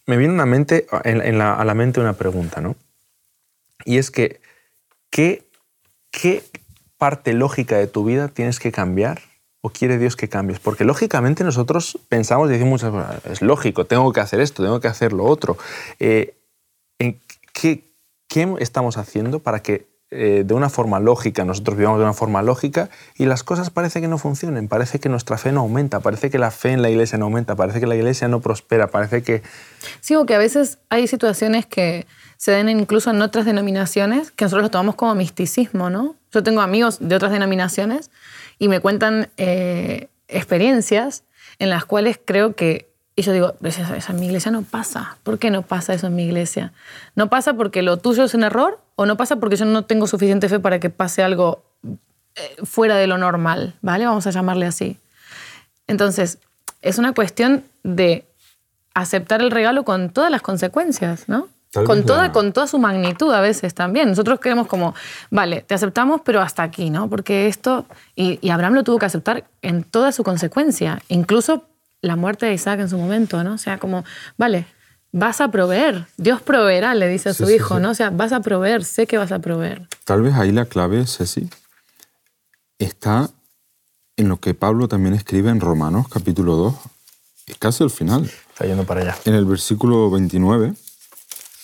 me, 0.06 0.16
viene 0.16 0.44
mente, 0.46 0.86
a 0.90 1.64
la 1.64 1.74
mente 1.74 2.00
una 2.00 2.14
pregunta, 2.14 2.60
¿no? 2.60 2.76
Y 3.84 3.98
es 3.98 4.10
que, 4.10 4.40
¿qué, 5.10 5.44
¿qué 6.10 6.42
parte 6.98 7.32
lógica 7.32 7.76
de 7.76 7.86
tu 7.86 8.04
vida 8.04 8.28
tienes 8.28 8.60
que 8.60 8.72
cambiar 8.72 9.20
o 9.60 9.70
quiere 9.70 9.98
Dios 9.98 10.16
que 10.16 10.28
cambies? 10.28 10.60
Porque 10.60 10.84
lógicamente 10.84 11.44
nosotros 11.44 11.98
pensamos 12.08 12.48
y 12.48 12.52
decimos 12.52 12.82
muchas 12.82 12.92
veces, 12.92 13.32
es 13.32 13.42
lógico, 13.42 13.86
tengo 13.86 14.12
que 14.12 14.20
hacer 14.20 14.40
esto, 14.40 14.62
tengo 14.62 14.80
que 14.80 14.88
hacer 14.88 15.12
lo 15.12 15.24
otro. 15.24 15.56
Eh, 15.98 16.34
¿en 16.98 17.20
qué, 17.52 17.84
¿Qué 18.28 18.56
estamos 18.60 18.96
haciendo 18.96 19.40
para 19.40 19.62
que 19.62 19.91
eh, 20.14 20.44
de 20.44 20.52
una 20.52 20.68
forma 20.68 21.00
lógica, 21.00 21.46
nosotros 21.46 21.78
vivamos 21.78 21.98
de 21.98 22.04
una 22.04 22.12
forma 22.12 22.42
lógica 22.42 22.90
y 23.16 23.24
las 23.24 23.42
cosas 23.42 23.70
parece 23.70 24.02
que 24.02 24.08
no 24.08 24.18
funcionen, 24.18 24.68
parece 24.68 25.00
que 25.00 25.08
nuestra 25.08 25.38
fe 25.38 25.52
no 25.52 25.60
aumenta, 25.60 26.00
parece 26.00 26.28
que 26.28 26.38
la 26.38 26.50
fe 26.50 26.72
en 26.72 26.82
la 26.82 26.90
iglesia 26.90 27.16
no 27.16 27.24
aumenta, 27.24 27.56
parece 27.56 27.80
que 27.80 27.86
la 27.86 27.96
iglesia 27.96 28.28
no 28.28 28.40
prospera, 28.40 28.88
parece 28.88 29.22
que... 29.22 29.42
Sí, 30.00 30.14
o 30.14 30.26
que 30.26 30.34
a 30.34 30.38
veces 30.38 30.78
hay 30.90 31.06
situaciones 31.06 31.64
que 31.64 32.06
se 32.36 32.50
den 32.52 32.68
incluso 32.68 33.10
en 33.10 33.22
otras 33.22 33.46
denominaciones 33.46 34.30
que 34.32 34.44
nosotros 34.44 34.64
lo 34.64 34.70
tomamos 34.70 34.96
como 34.96 35.14
misticismo, 35.14 35.88
¿no? 35.88 36.14
Yo 36.30 36.42
tengo 36.42 36.60
amigos 36.60 36.98
de 37.00 37.16
otras 37.16 37.32
denominaciones 37.32 38.10
y 38.58 38.68
me 38.68 38.80
cuentan 38.80 39.30
eh, 39.38 40.08
experiencias 40.28 41.24
en 41.58 41.70
las 41.70 41.86
cuales 41.86 42.20
creo 42.22 42.54
que, 42.54 42.92
y 43.16 43.22
yo 43.22 43.32
digo, 43.32 43.54
eso, 43.62 43.82
en 44.12 44.20
mi 44.20 44.26
iglesia 44.26 44.50
no 44.50 44.60
pasa. 44.62 45.16
¿Por 45.22 45.38
qué 45.38 45.50
no 45.50 45.62
pasa 45.62 45.94
eso 45.94 46.08
en 46.08 46.16
mi 46.16 46.24
iglesia? 46.24 46.74
¿No 47.14 47.30
pasa 47.30 47.54
porque 47.54 47.80
lo 47.80 47.96
tuyo 47.96 48.24
es 48.24 48.34
un 48.34 48.42
error 48.42 48.78
o 48.96 49.06
no 49.06 49.16
pasa 49.16 49.36
porque 49.36 49.56
yo 49.56 49.64
no 49.64 49.84
tengo 49.84 50.06
suficiente 50.06 50.48
fe 50.48 50.60
para 50.60 50.78
que 50.78 50.90
pase 50.90 51.22
algo 51.22 51.62
eh, 52.34 52.56
fuera 52.64 52.96
de 52.96 53.06
lo 53.06 53.18
normal? 53.18 53.74
¿Vale? 53.82 54.06
Vamos 54.06 54.26
a 54.26 54.30
llamarle 54.30 54.66
así. 54.66 54.98
Entonces, 55.86 56.38
es 56.80 56.98
una 56.98 57.12
cuestión 57.12 57.64
de 57.82 58.24
aceptar 58.94 59.40
el 59.40 59.50
regalo 59.50 59.84
con 59.84 60.10
todas 60.10 60.30
las 60.30 60.42
consecuencias, 60.42 61.28
¿no? 61.28 61.48
con 61.72 62.04
toda, 62.04 62.32
con 62.32 62.52
toda 62.52 62.66
su 62.66 62.78
magnitud 62.78 63.32
a 63.32 63.40
veces 63.40 63.74
también. 63.74 64.08
Nosotros 64.08 64.38
creemos 64.40 64.66
como, 64.66 64.94
vale, 65.30 65.62
te 65.62 65.74
aceptamos, 65.74 66.20
pero 66.22 66.42
hasta 66.42 66.62
aquí, 66.62 66.90
¿no? 66.90 67.08
Porque 67.08 67.46
esto, 67.46 67.86
y, 68.14 68.50
Abraham 68.50 68.74
lo 68.74 68.84
tuvo 68.84 68.98
que 68.98 69.06
aceptar 69.06 69.44
en 69.62 69.82
toda 69.82 70.12
su 70.12 70.22
consecuencia, 70.22 71.00
incluso 71.08 71.64
la 72.02 72.16
muerte 72.16 72.46
de 72.46 72.54
Isaac 72.54 72.80
en 72.80 72.90
su 72.90 72.98
momento, 72.98 73.42
¿no? 73.42 73.54
O 73.54 73.58
sea, 73.58 73.78
como, 73.78 74.04
vale, 74.36 74.66
vas 75.12 75.40
a 75.40 75.50
proveer, 75.50 76.06
Dios 76.16 76.42
proveerá, 76.42 76.94
le 76.94 77.08
dice 77.08 77.28
a 77.28 77.34
su 77.34 77.48
hijo, 77.50 77.78
¿no? 77.78 77.90
O 77.90 77.94
sea, 77.94 78.10
vas 78.10 78.32
a 78.32 78.40
proveer, 78.40 78.84
sé 78.84 79.06
que 79.06 79.18
vas 79.18 79.32
a 79.32 79.38
proveer. 79.38 79.88
Tal 80.04 80.22
vez 80.22 80.34
ahí 80.34 80.50
la 80.52 80.64
clave, 80.64 81.06
Ceci, 81.06 81.48
está 82.78 83.30
en 84.16 84.28
lo 84.28 84.38
que 84.38 84.54
Pablo 84.54 84.88
también 84.88 85.14
escribe 85.14 85.50
en 85.50 85.60
Romanos 85.60 86.08
capítulo 86.08 86.56
2, 86.56 86.74
es 87.46 87.58
casi 87.58 87.84
al 87.84 87.90
final. 87.90 88.30
Está 88.50 88.66
yendo 88.66 88.84
para 88.84 89.02
allá. 89.02 89.16
En 89.24 89.34
el 89.34 89.44
versículo 89.44 90.10
29 90.10 90.74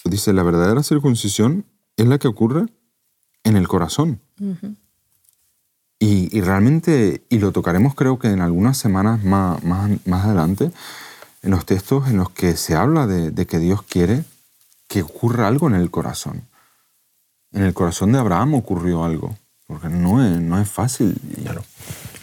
Dice, 0.08 0.32
la 0.32 0.42
verdadera 0.42 0.82
circuncisión 0.82 1.66
es 1.96 2.06
la 2.06 2.18
que 2.18 2.28
ocurre 2.28 2.66
en 3.44 3.56
el 3.56 3.68
corazón. 3.68 4.20
y, 5.98 6.40
realmente, 6.40 7.24
y 7.28 7.38
lo 7.38 7.52
tocaremos 7.52 7.94
creo 7.94 8.18
que 8.18 8.28
en 8.28 8.40
algunas 8.40 8.78
semanas 8.78 9.24
más, 9.24 9.62
más, 9.64 10.24
adelante, 10.24 10.70
en 11.42 11.50
los 11.50 11.66
textos 11.66 12.08
en 12.08 12.16
los 12.16 12.30
que 12.30 12.56
se 12.56 12.74
habla 12.74 13.06
de, 13.06 13.46
que 13.46 13.58
Dios 13.58 13.82
quiere 13.82 14.24
que 14.88 15.02
ocurra 15.02 15.46
algo 15.46 15.68
en 15.68 15.74
el 15.74 15.90
corazón. 15.90 16.42
En 17.52 17.62
el 17.62 17.74
corazón 17.74 18.12
de 18.12 18.18
Abraham 18.18 18.54
ocurrió 18.54 19.04
algo, 19.04 19.36
porque 19.66 19.88
no 19.88 20.24
es, 20.24 20.40
no 20.40 20.60
es 20.60 20.68
fácil. 20.68 21.20
Claro. 21.42 21.62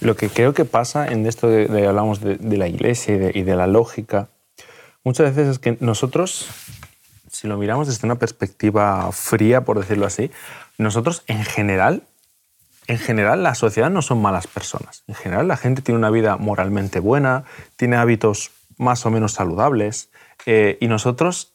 Lo 0.02 0.16
que 0.16 0.30
creo 0.30 0.54
que 0.54 0.66
pasa 0.66 1.08
en 1.08 1.26
esto 1.26 1.48
de, 1.48 1.88
hablamos 1.88 2.22
de, 2.22 2.38
la 2.58 2.68
iglesia 2.68 3.32
y 3.34 3.44
de 3.44 3.56
la 3.56 3.68
lógica, 3.68 4.30
muchas 5.04 5.36
veces 5.36 5.52
es 5.54 5.60
que 5.60 5.78
nosotros 5.80 6.48
si 7.36 7.48
lo 7.48 7.58
miramos 7.58 7.88
desde 7.88 8.08
una 8.08 8.16
perspectiva 8.16 9.12
fría, 9.12 9.66
por 9.66 9.78
decirlo 9.78 10.06
así, 10.06 10.32
nosotros 10.78 11.24
en 11.28 11.44
general, 11.44 12.04
en 12.88 12.98
general 12.98 13.44
la 13.44 13.56
sociedad 13.56 13.90
no 13.90 14.02
son 14.02 14.22
malas 14.22 14.48
personas. 14.48 15.04
En 15.08 15.16
general 15.16 15.48
la 15.48 15.58
gente 15.58 15.82
tiene 15.82 16.00
una 16.00 16.10
vida 16.10 16.38
moralmente 16.38 17.02
buena, 17.02 17.44
tiene 17.76 17.98
hábitos 17.98 18.52
más 18.78 19.06
o 19.06 19.12
menos 19.12 19.34
saludables 19.34 20.10
eh, 20.46 20.78
y 20.80 20.88
nosotros 20.88 21.54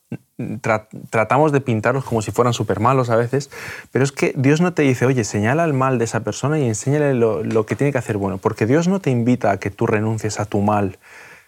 tratamos 1.11 1.53
de 1.53 1.61
pintarlos 1.61 2.05
como 2.05 2.23
si 2.23 2.33
fueran 2.33 2.53
súper 2.53 2.81
malos 2.81 3.11
a 3.11 3.17
veces, 3.17 3.51
pero 3.93 4.05
es 4.05 4.13
que 4.13 4.33
Dios 4.37 4.61
no 4.61 4.73
te 4.73 4.83
dice, 4.83 5.07
oye, 5.07 5.23
señala 5.25 5.65
el 5.65 5.73
mal 5.73 5.99
de 5.99 6.05
esa 6.05 6.21
persona 6.21 6.59
y 6.59 6.67
enséñale 6.67 7.15
lo, 7.15 7.67
que 7.67 7.77
tiene 7.77 7.93
que 7.93 7.99
hacer 7.99 8.17
bueno, 8.17 8.39
porque 8.39 8.67
Dios 8.67 8.89
no 8.89 9.01
te 9.01 9.11
invita 9.11 9.51
a 9.51 9.59
que 9.59 9.71
tú 9.71 9.87
renuncies 9.87 10.41
a 10.41 10.47
tu 10.47 10.61
mal, 10.61 10.99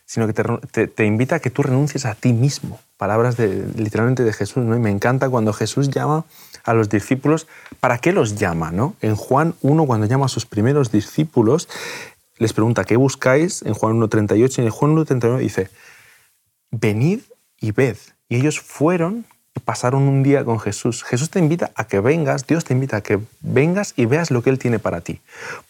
sino 0.04 0.26
que 0.26 0.34
te, 0.88 1.06
invita 1.06 1.36
a 1.36 1.38
que 1.40 1.50
tú 1.50 1.62
renuncies 1.62 2.04
a 2.04 2.14
ti 2.14 2.32
mismo. 2.32 2.78
Palabras 2.98 3.36
de, 3.36 3.66
literalmente 3.76 4.24
de 4.24 4.32
Jesús. 4.32 4.62
¿no? 4.62 4.76
Y 4.76 4.78
me 4.78 4.90
encanta 4.90 5.30
cuando 5.30 5.52
Jesús 5.54 5.88
llama 5.88 6.24
a 6.64 6.74
los 6.74 6.90
discípulos. 6.90 7.46
¿Para 7.80 7.96
qué 7.96 8.12
los 8.12 8.36
llama? 8.36 8.72
¿no? 8.72 8.94
En 9.00 9.16
Juan 9.16 9.54
1, 9.62 9.86
cuando 9.86 10.06
llama 10.06 10.26
a 10.26 10.28
sus 10.28 10.44
primeros 10.44 10.92
discípulos, 10.92 11.68
les 12.42 12.52
pregunta, 12.52 12.84
¿qué 12.84 12.96
buscáis? 12.96 13.62
En 13.62 13.72
Juan 13.72 14.00
1.38 14.00 14.58
y 14.58 14.66
en 14.66 14.70
Juan 14.70 14.96
1.39 14.96 15.38
dice, 15.38 15.70
venid 16.70 17.20
y 17.60 17.70
ved. 17.70 17.96
Y 18.28 18.36
ellos 18.36 18.60
fueron 18.60 19.24
y 19.54 19.60
pasaron 19.60 20.02
un 20.02 20.22
día 20.22 20.44
con 20.44 20.58
Jesús. 20.58 21.04
Jesús 21.04 21.30
te 21.30 21.38
invita 21.38 21.70
a 21.76 21.84
que 21.84 22.00
vengas, 22.00 22.46
Dios 22.46 22.64
te 22.64 22.74
invita 22.74 22.98
a 22.98 23.00
que 23.00 23.20
vengas 23.40 23.94
y 23.96 24.06
veas 24.06 24.30
lo 24.30 24.42
que 24.42 24.50
Él 24.50 24.58
tiene 24.58 24.78
para 24.78 25.02
ti. 25.02 25.20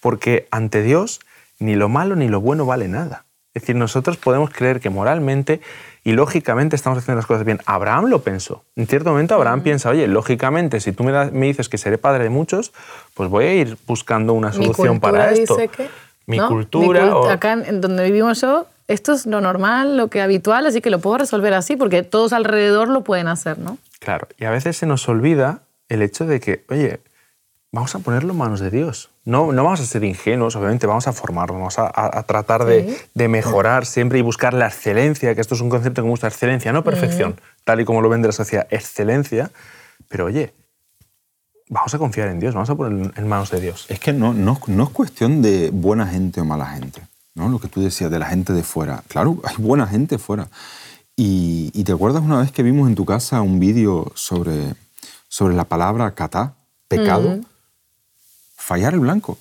Porque 0.01 0.49
ante 0.51 0.83
Dios 0.83 1.21
ni 1.59 1.75
lo 1.75 1.89
malo 1.89 2.17
ni 2.17 2.29
lo 2.29 2.41
bueno 2.41 2.65
vale 2.65 2.89
nada. 2.89 3.27
Es 3.55 3.63
decir, 3.63 3.77
nosotros 3.77 4.17
podemos 4.17 4.49
creer 4.49 4.81
que 4.81 4.89
moralmente 4.89 5.61
y 6.05 6.13
lógicamente 6.13 6.75
estamos 6.75 6.99
haciendo 6.99 7.19
las 7.19 7.27
cosas 7.27 7.45
bien. 7.45 7.61
Abraham 7.67 8.07
lo 8.07 8.23
pensó. 8.23 8.65
En 8.77 8.87
cierto 8.87 9.11
momento 9.11 9.35
Abraham 9.35 9.61
mm. 9.61 9.63
piensa, 9.63 9.91
oye, 9.91 10.07
lógicamente, 10.09 10.81
si 10.81 10.93
tú 10.93 11.05
me, 11.05 11.47
dices 11.47 11.69
que 11.69 11.77
seré 11.77 11.99
padre 11.99 12.25
de 12.25 12.31
muchos, 12.31 12.73
pues 13.13 13.29
voy 13.29 13.45
a 13.45 13.55
ir 13.55 13.77
buscando 13.87 14.33
una 14.33 14.55
solución 14.55 15.01
para 15.01 15.33
esto. 15.33 15.59
Mi 16.27 16.39
cultura. 16.39 17.13
Acá 17.31 17.53
en 17.53 17.81
donde 17.81 18.05
vivimos 18.05 18.41
yo, 18.41 18.67
esto 18.89 19.13
es 19.13 19.27
lo 19.27 19.41
normal, 19.41 19.97
lo 19.97 20.09
que 20.09 20.21
habitual, 20.21 20.67
así 20.67 20.81
que 20.81 20.91
lo 20.91 20.99
puedo 20.99 21.19
resolver 21.19 21.55
así 21.55 21.77
porque 21.77 22.03
todos 22.03 22.33
alrededor 22.33 22.89
lo 22.89 23.03
pueden 23.03 23.29
hacer, 23.29 23.59
¿no? 23.59 23.79
Claro, 24.01 24.29
y 24.39 24.45
a 24.45 24.51
veces 24.51 24.77
se 24.77 24.87
nos 24.87 25.09
olvida 25.09 25.63
el 25.89 26.03
hecho 26.03 26.27
de 26.27 26.41
que, 26.41 26.65
oye, 26.69 27.01
vamos 27.71 27.95
a 27.95 28.01
ponerlo 28.01 28.33
en 28.33 28.39
manos 28.39 28.61
de 28.61 28.71
Dios. 28.71 29.11
No, 29.25 29.53
no 29.53 29.65
vamos 29.65 29.81
a 29.81 29.85
ser 29.85 30.05
ingenuos, 30.05 30.57
obviamente 30.57 30.87
vamos 30.87 31.07
a 31.07 31.13
formarnos, 31.13 31.59
vamos 31.59 31.79
a, 31.79 32.23
tratar 32.25 32.65
de, 32.65 33.29
mejorar 33.29 33.87
siempre 33.87 34.19
y 34.19 34.23
buscar 34.23 34.53
la 34.53 34.67
excelencia, 34.67 35.35
que 35.35 35.41
esto 35.41 35.55
es 35.55 35.61
un 35.61 35.71
concepto 35.71 36.03
que 36.03 36.07
me 36.07 36.11
gusta, 36.11 36.27
excelencia, 36.27 36.73
no 36.73 36.83
perfección, 36.83 37.41
tal 37.65 37.81
y 37.81 37.85
como 37.85 38.03
lo 38.03 38.09
vende 38.09 38.29
la 38.29 38.33
sociedad, 38.33 38.67
excelencia, 38.71 39.51
pero 40.09 40.27
oye, 40.27 40.53
vamos 41.73 41.95
a 41.95 41.99
confiar 41.99 42.29
en 42.29 42.39
Dios, 42.39 42.55
vamos 42.55 42.69
a 42.69 42.75
poner 42.75 43.13
en 43.17 43.29
manos 43.29 43.51
de 43.51 43.61
Dios. 43.61 43.87
Es 43.89 43.99
que 43.99 44.13
no, 44.13 44.35
no, 44.35 44.61
no 44.67 44.85
es 44.85 44.91
cuestión 44.91 45.41
de 45.41 45.71
buena 45.71 46.07
gente 46.07 46.41
o 46.41 46.45
mala 46.45 46.67
gente, 46.67 47.01
¿no? 47.35 47.49
lo 47.49 47.59
que 47.59 47.69
tú 47.69 47.81
decías 47.81 48.11
de 48.11 48.19
la 48.19 48.27
gente 48.27 48.53
de 48.53 48.63
fuera. 48.63 49.03
Claro, 49.09 49.41
hay 49.43 49.57
buena 49.57 49.87
gente 49.87 50.19
fuera. 50.19 50.49
Y, 51.17 51.71
y 51.73 51.85
te 51.85 51.93
acuerdas 51.93 52.23
una 52.23 52.41
vez 52.41 52.53
que 52.53 52.63
vimos 52.63 52.89
en 52.89 52.95
tu 52.95 53.07
casa 53.07 53.41
un 53.41 53.59
vídeo 53.59 54.13
sobre, 54.15 54.75
sobre 55.29 55.55
la 55.55 55.65
palabra 55.65 56.15
kata, 56.15 56.55
pecado 56.89 57.41
fallar 58.55 58.93
el 58.93 59.01
blanco. 59.01 59.39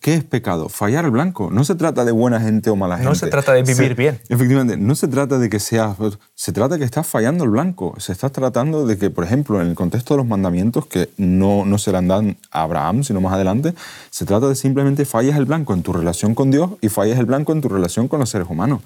¿Qué 0.00 0.14
es 0.14 0.24
pecado? 0.24 0.68
Fallar 0.68 1.04
el 1.04 1.10
blanco. 1.10 1.50
No 1.50 1.64
se 1.64 1.74
trata 1.74 2.04
de 2.04 2.12
buena 2.12 2.40
gente 2.40 2.70
o 2.70 2.76
mala 2.76 2.96
gente. 2.96 3.08
No 3.08 3.14
se 3.14 3.26
trata 3.28 3.52
de 3.52 3.62
vivir 3.62 3.94
bien. 3.94 4.20
Efectivamente, 4.28 4.76
no 4.76 4.94
se 4.94 5.08
trata 5.08 5.38
de 5.38 5.48
que 5.48 5.60
seas... 5.60 5.96
Se 6.34 6.52
trata 6.52 6.74
de 6.74 6.78
que 6.80 6.84
estás 6.84 7.06
fallando 7.06 7.44
el 7.44 7.50
blanco. 7.50 7.94
Se 7.98 8.12
está 8.12 8.30
tratando 8.30 8.86
de 8.86 8.98
que, 8.98 9.10
por 9.10 9.24
ejemplo, 9.24 9.60
en 9.60 9.68
el 9.68 9.74
contexto 9.74 10.14
de 10.14 10.18
los 10.18 10.26
mandamientos, 10.26 10.86
que 10.86 11.10
no, 11.16 11.64
no 11.64 11.78
se 11.78 11.92
le 11.92 12.02
dan 12.02 12.36
a 12.50 12.62
Abraham, 12.62 13.04
sino 13.04 13.20
más 13.20 13.32
adelante, 13.32 13.74
se 14.10 14.24
trata 14.24 14.48
de 14.48 14.54
simplemente 14.54 15.04
fallas 15.04 15.36
el 15.36 15.44
blanco 15.44 15.74
en 15.74 15.82
tu 15.82 15.92
relación 15.92 16.34
con 16.34 16.50
Dios 16.50 16.70
y 16.80 16.88
fallas 16.88 17.18
el 17.18 17.26
blanco 17.26 17.52
en 17.52 17.60
tu 17.60 17.68
relación 17.68 18.08
con 18.08 18.20
los 18.20 18.30
seres 18.30 18.48
humanos. 18.48 18.80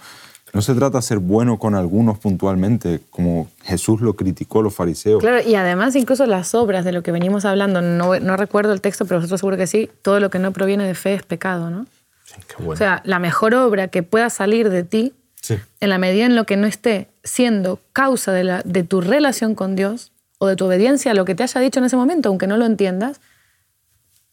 No 0.57 0.63
se 0.63 0.75
trata 0.75 0.97
de 0.97 1.03
ser 1.03 1.19
bueno 1.19 1.59
con 1.59 1.75
algunos 1.75 2.19
puntualmente, 2.19 3.03
como 3.11 3.51
Jesús 3.63 4.01
lo 4.01 4.17
criticó 4.17 4.61
a 4.61 4.63
los 4.63 4.75
fariseos. 4.75 5.21
Claro, 5.21 5.47
y 5.47 5.55
además 5.55 5.95
incluso 5.97 6.25
las 6.25 6.55
obras 6.55 6.83
de 6.83 6.93
lo 6.93 7.03
que 7.03 7.13
venimos 7.13 7.45
hablando, 7.45 7.83
no, 7.83 8.19
no 8.19 8.37
recuerdo 8.39 8.73
el 8.73 8.81
texto, 8.81 9.05
pero 9.05 9.19
vosotros 9.19 9.41
seguro 9.41 9.59
que 9.59 9.67
sí, 9.67 9.91
todo 10.01 10.19
lo 10.19 10.31
que 10.31 10.39
no 10.39 10.53
proviene 10.53 10.85
de 10.85 10.95
fe 10.95 11.13
es 11.13 11.25
pecado, 11.25 11.69
¿no? 11.69 11.85
Sí, 12.25 12.37
qué 12.49 12.55
bueno. 12.57 12.73
O 12.73 12.77
sea, 12.77 13.03
la 13.05 13.19
mejor 13.19 13.55
obra 13.55 13.89
que 13.89 14.03
pueda 14.03 14.31
salir 14.31 14.71
de 14.71 14.83
ti, 14.83 15.13
en 15.81 15.91
la 15.91 15.99
medida 15.99 16.25
en 16.25 16.37
lo 16.37 16.47
que 16.47 16.57
no 16.57 16.67
esté 16.67 17.09
siendo 17.23 17.79
causa 17.93 18.33
de, 18.33 18.45
la, 18.45 18.63
de 18.65 18.83
tu 18.83 19.03
relación 19.03 19.55
con 19.55 19.77
Dios 19.77 20.11
o 20.39 20.47
de 20.47 20.57
tu 20.57 20.65
obediencia 20.65 21.11
a 21.11 21.15
lo 21.15 21.27
que 21.27 21.35
te 21.35 21.43
haya 21.43 21.61
dicho 21.61 21.81
en 21.81 21.85
ese 21.85 21.99
momento, 21.99 22.31
aunque 22.31 22.47
no 22.47 22.57
lo 22.57 22.65
entiendas, 22.65 23.21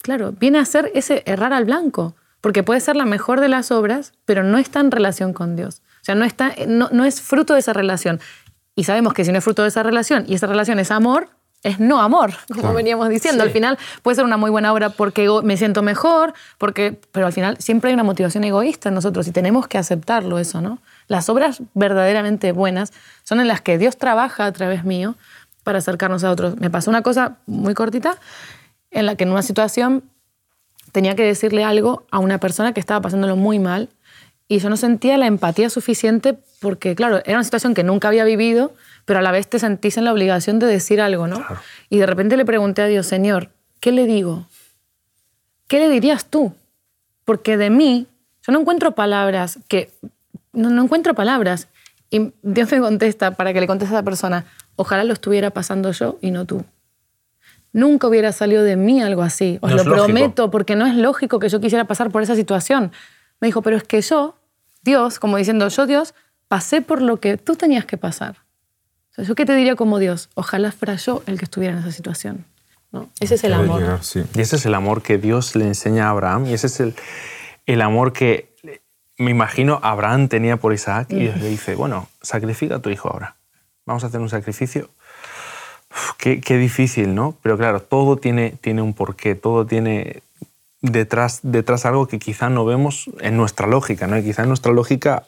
claro, 0.01 0.31
viene 0.31 0.59
a 0.59 0.63
ser 0.63 0.89
ese 0.95 1.21
errar 1.25 1.51
al 1.51 1.65
blanco, 1.65 2.15
porque 2.39 2.63
puede 2.63 2.79
ser 2.79 2.95
la 2.95 3.03
mejor 3.03 3.41
de 3.41 3.49
las 3.49 3.71
obras, 3.71 4.13
pero 4.23 4.45
no 4.45 4.57
está 4.57 4.79
en 4.79 4.89
relación 4.89 5.33
con 5.33 5.57
Dios. 5.57 5.81
O 6.03 6.05
sea, 6.05 6.15
no, 6.15 6.25
está, 6.25 6.53
no, 6.67 7.05
es 7.05 7.21
fruto 7.21 7.53
de 7.53 7.61
esa 7.61 7.71
relación. 7.71 8.19
Y 8.75 8.83
sabemos 8.83 9.13
que 9.13 9.23
si 9.23 9.31
no 9.31 9.37
es 9.37 9.43
fruto 9.43 9.61
de 9.61 9.69
esa 9.69 9.83
relación 9.83 10.25
y 10.27 10.33
esa 10.33 10.47
relación 10.47 10.77
es 10.79 10.91
amor, 10.91 11.29
es 11.63 11.79
no 11.79 12.01
amor, 12.01 12.33
como 12.53 12.73
veníamos 12.73 13.07
diciendo. 13.07 13.41
Al 13.41 13.51
final 13.51 13.77
puede 14.01 14.15
ser 14.15 14.25
una 14.25 14.35
muy 14.35 14.51
buena 14.51 14.73
obra 14.73 14.89
porque 14.89 15.29
me 15.43 15.55
siento 15.55 15.81
mejor, 15.81 16.33
porque, 16.57 16.99
pero 17.13 17.25
al 17.25 17.31
final 17.31 17.55
siempre 17.59 17.87
hay 17.87 17.93
una 17.93 18.03
motivación 18.03 18.43
egoísta 18.43 18.89
en 18.89 18.95
nosotros 18.95 19.29
y 19.29 19.31
tenemos 19.31 19.65
que 19.69 19.77
aceptarlo 19.77 20.39
eso, 20.39 20.59
¿no? 20.59 20.79
Las 21.07 21.29
obras 21.29 21.61
verdaderamente 21.73 22.51
buenas 22.51 22.91
son 23.23 23.39
en 23.39 23.47
las 23.47 23.61
que 23.61 23.77
Dios 23.77 23.95
trabaja 23.95 24.45
a 24.45 24.51
través 24.51 24.83
mío 24.83 25.15
para 25.63 25.77
acercarnos 25.77 26.25
a 26.25 26.31
otros. 26.31 26.57
Me 26.57 26.69
pasó 26.69 26.89
una 26.89 27.01
cosa 27.01 27.37
muy 27.45 27.75
cortita 27.75 28.17
en 28.91 29.05
la 29.05 29.15
que 29.15 29.23
en 29.23 29.31
una 29.31 29.41
situación 29.41 30.03
tenía 30.91 31.15
que 31.15 31.23
decirle 31.23 31.63
algo 31.63 32.05
a 32.11 32.19
una 32.19 32.39
persona 32.39 32.73
que 32.73 32.81
estaba 32.81 32.99
pasándolo 32.99 33.37
muy 33.37 33.57
mal 33.57 33.87
y 34.53 34.59
yo 34.59 34.69
no 34.69 34.77
sentía 34.77 35.17
la 35.17 35.25
empatía 35.25 35.67
suficiente 35.71 36.37
porque, 36.59 36.93
claro, 36.93 37.23
era 37.25 37.37
una 37.37 37.43
situación 37.43 37.73
que 37.73 37.83
nunca 37.83 38.09
había 38.09 38.23
vivido, 38.23 38.71
pero 39.03 39.17
a 39.17 39.23
la 39.23 39.31
vez 39.31 39.47
te 39.47 39.57
sentís 39.57 39.97
en 39.97 40.05
la 40.05 40.13
obligación 40.13 40.59
de 40.59 40.67
decir 40.67 41.01
algo, 41.01 41.25
¿no? 41.25 41.43
Y 41.89 41.97
de 41.97 42.05
repente 42.05 42.37
le 42.37 42.45
pregunté 42.45 42.83
a 42.83 42.85
Dios, 42.85 43.07
Señor, 43.07 43.49
¿qué 43.79 43.91
le 43.91 44.05
digo? 44.05 44.45
¿Qué 45.67 45.79
le 45.79 45.89
dirías 45.89 46.25
tú? 46.25 46.53
Porque 47.25 47.57
de 47.57 47.71
mí, 47.71 48.05
yo 48.45 48.53
no 48.53 48.59
encuentro 48.59 48.91
palabras 48.91 49.57
que... 49.67 49.89
No, 50.51 50.69
no 50.69 50.83
encuentro 50.83 51.15
palabras. 51.15 51.67
Y 52.11 52.31
Dios 52.43 52.71
me 52.71 52.79
contesta 52.79 53.31
para 53.31 53.53
que 53.53 53.59
le 53.59 53.65
conteste 53.65 53.95
a 53.95 53.97
esa 53.97 54.05
persona, 54.05 54.45
ojalá 54.75 55.03
lo 55.03 55.13
estuviera 55.13 55.49
pasando 55.49 55.91
yo 55.93 56.19
y 56.21 56.29
no 56.29 56.45
tú. 56.45 56.63
Nunca 57.71 58.07
hubiera 58.07 58.31
salido 58.31 58.61
de 58.61 58.75
mí 58.75 59.01
algo 59.01 59.23
así. 59.23 59.57
Os 59.61 59.71
No 59.71 59.77
lo 59.77 59.83
prometo, 59.83 60.51
porque 60.51 60.75
no 60.75 60.85
es 60.85 60.95
lógico 60.95 61.39
que 61.39 61.49
yo 61.49 61.59
quisiera 61.59 61.85
pasar 61.85 62.11
por 62.11 62.21
esa 62.21 62.35
situación. 62.35 62.91
Me 63.41 63.47
dijo, 63.47 63.63
pero 63.63 63.77
es 63.77 63.83
que 63.83 63.99
yo, 63.99 64.35
Dios, 64.83 65.19
como 65.19 65.37
diciendo, 65.37 65.67
yo 65.67 65.87
Dios, 65.87 66.13
pasé 66.47 66.81
por 66.81 67.01
lo 67.01 67.19
que 67.19 67.37
tú 67.37 67.55
tenías 67.55 67.85
que 67.85 67.97
pasar. 67.97 68.37
O 69.11 69.15
sea, 69.15 69.25
¿Yo 69.25 69.35
qué 69.35 69.45
te 69.45 69.55
diría 69.55 69.75
como 69.75 69.99
Dios? 69.99 70.29
Ojalá 70.35 70.71
fuera 70.71 70.95
yo 70.95 71.23
el 71.25 71.37
que 71.37 71.45
estuviera 71.45 71.73
en 71.73 71.79
esa 71.79 71.91
situación. 71.91 72.45
¿no? 72.91 73.09
Ese 73.19 73.35
es 73.35 73.43
el 73.43 73.53
amor. 73.53 73.81
llegar, 73.81 74.03
sí. 74.03 74.23
Y 74.35 74.41
ese 74.41 74.57
es 74.57 74.65
el 74.65 74.73
amor 74.75 75.01
que 75.01 75.17
Dios 75.17 75.55
le 75.55 75.65
enseña 75.65 76.07
a 76.07 76.09
Abraham 76.11 76.45
y 76.45 76.53
ese 76.53 76.67
es 76.67 76.79
el, 76.79 76.95
el 77.65 77.81
amor 77.81 78.13
que 78.13 78.53
me 79.17 79.31
imagino 79.31 79.79
Abraham 79.83 80.27
tenía 80.27 80.57
por 80.57 80.73
Isaac 80.73 81.07
y 81.11 81.15
Dios 81.15 81.37
le 81.37 81.49
dice, 81.49 81.75
bueno, 81.75 82.07
sacrifica 82.21 82.75
a 82.75 82.79
tu 82.79 82.89
hijo 82.89 83.09
ahora. 83.09 83.35
Vamos 83.85 84.03
a 84.03 84.07
hacer 84.07 84.19
un 84.19 84.29
sacrificio. 84.29 84.89
Uf, 85.91 86.11
qué, 86.17 86.41
qué 86.41 86.57
difícil, 86.57 87.13
¿no? 87.13 87.37
Pero 87.41 87.57
claro, 87.57 87.81
todo 87.81 88.17
tiene, 88.17 88.57
tiene 88.61 88.81
un 88.81 88.93
porqué, 88.93 89.35
todo 89.35 89.65
tiene 89.65 90.23
detrás, 90.83 91.39
detrás 91.41 91.85
algo 91.87 92.07
que 92.07 92.19
quizá 92.19 92.49
no 92.49 92.65
vemos 92.65 93.09
en 93.21 93.37
nuestra 93.37 93.65
lógica, 93.65 94.05
¿no? 94.05 94.17
Y 94.17 94.23
quizá 94.23 94.45
nuestra 94.45 94.71
lógica 94.71 95.23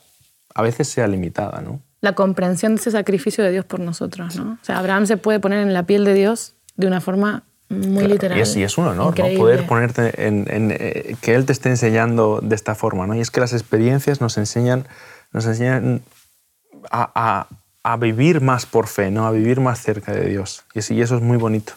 a 0.53 0.61
veces 0.61 0.87
sea 0.87 1.07
limitada, 1.07 1.61
¿no? 1.61 1.79
La 2.01 2.13
comprensión 2.13 2.75
de 2.75 2.81
ese 2.81 2.91
sacrificio 2.91 3.43
de 3.43 3.51
Dios 3.51 3.65
por 3.65 3.79
nosotros. 3.79 4.35
¿no? 4.35 4.59
O 4.61 4.65
sea, 4.65 4.77
Abraham 4.77 5.07
se 5.07 5.17
puede 5.17 5.39
poner 5.39 5.59
en 5.65 5.73
la 5.73 5.83
piel 5.83 6.05
de 6.05 6.13
Dios 6.13 6.53
de 6.75 6.85
una 6.85 7.01
forma 7.01 7.43
muy 7.69 7.99
Claro, 7.99 8.07
literal. 8.09 8.37
Y 8.37 8.41
es, 8.41 8.55
y 8.55 8.63
es 8.63 8.77
un 8.77 8.85
honor, 8.87 9.17
¿no? 9.17 9.37
Poder 9.37 9.65
ponerte 9.65 10.27
en, 10.27 10.45
en, 10.49 10.69
eh, 10.71 11.15
que 11.21 11.33
Él 11.33 11.45
te 11.45 11.53
esté 11.53 11.69
enseñando 11.69 12.41
de 12.43 12.53
esta 12.53 12.75
forma, 12.75 13.07
¿no? 13.07 13.15
Y 13.15 13.21
es 13.21 13.31
que 13.31 13.39
las 13.39 13.53
experiencias 13.53 14.21
nos 14.21 14.37
enseñan, 14.37 14.87
nos 15.31 15.45
enseñan 15.47 16.01
a, 16.91 17.09
a- 17.15 17.47
a 17.87 17.97
vivir 17.97 18.41
más 18.41 18.65
por 18.65 18.87
fe, 18.87 19.09
¿no? 19.11 19.25
A 19.27 19.31
vivir 19.31 19.59
más 19.61 19.79
cerca 19.81 20.11
de 20.11 20.27
Dios. 20.27 20.63
Y, 20.73 20.79
es- 20.79 20.91
y 20.91 21.01
eso 21.01 21.15
es 21.15 21.21
muy 21.21 21.37
bonito. 21.37 21.73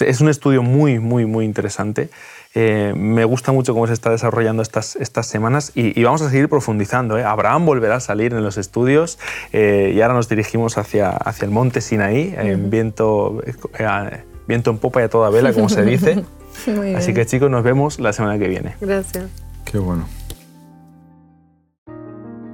Es 0.00 0.20
un 0.20 0.28
estudio 0.28 0.62
muy, 0.62 0.98
muy, 0.98 1.24
muy 1.26 1.44
interesante. 1.46 2.10
Eh, 2.56 2.94
me 2.96 3.24
gusta 3.24 3.50
mucho 3.50 3.74
cómo 3.74 3.88
se 3.88 3.92
está 3.92 4.10
desarrollando 4.10 4.62
estas, 4.62 4.94
estas 4.96 5.26
semanas 5.26 5.72
y, 5.74 5.98
y 5.98 6.04
vamos 6.04 6.22
a 6.22 6.30
seguir 6.30 6.48
profundizando. 6.48 7.18
¿eh? 7.18 7.24
Abraham 7.24 7.66
volverá 7.66 7.96
a 7.96 8.00
salir 8.00 8.32
en 8.32 8.44
los 8.44 8.56
estudios 8.58 9.18
eh, 9.52 9.92
y 9.94 10.00
ahora 10.00 10.14
nos 10.14 10.28
dirigimos 10.28 10.78
hacia, 10.78 11.10
hacia 11.10 11.46
el 11.46 11.50
monte 11.50 11.80
Sinaí, 11.80 12.32
en 12.36 12.70
viento, 12.70 13.42
eh, 13.44 14.22
viento 14.46 14.70
en 14.70 14.78
popa 14.78 15.00
y 15.00 15.04
a 15.04 15.08
toda 15.08 15.30
vela, 15.30 15.52
como 15.52 15.68
se 15.68 15.82
dice. 15.82 16.24
Muy 16.66 16.94
Así 16.94 17.06
bien. 17.08 17.16
que 17.16 17.26
chicos, 17.26 17.50
nos 17.50 17.64
vemos 17.64 17.98
la 17.98 18.12
semana 18.12 18.38
que 18.38 18.46
viene. 18.46 18.76
Gracias. 18.80 19.24
Qué 19.64 19.78
bueno. 19.78 20.06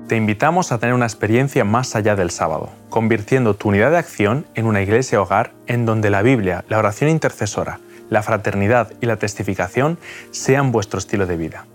Te 0.09 0.17
invitamos 0.17 0.73
a 0.73 0.79
tener 0.79 0.95
una 0.95 1.07
experiencia 1.07 1.65
más 1.65 1.95
allá 1.95 2.17
del 2.17 2.31
sábado, 2.31 2.71
convirtiendo 2.89 3.55
tu 3.55 3.69
unidad 3.69 3.93
de 3.93 3.99
acción 3.99 4.47
en 4.55 4.67
una 4.67 4.83
iglesia 4.83 5.21
hogar 5.21 5.53
en 5.69 5.87
donde 5.87 6.11
la 6.11 6.23
Biblia, 6.23 6.65
la 6.69 6.79
oración 6.79 7.11
intercesora, 7.11 7.79
la 8.11 8.23
fraternidad 8.23 8.93
y 9.01 9.07
la 9.07 9.17
testificación 9.17 9.99
sean 10.31 10.73
vuestro 10.73 10.99
estilo 10.99 11.27
de 11.27 11.37
vida. 11.37 11.67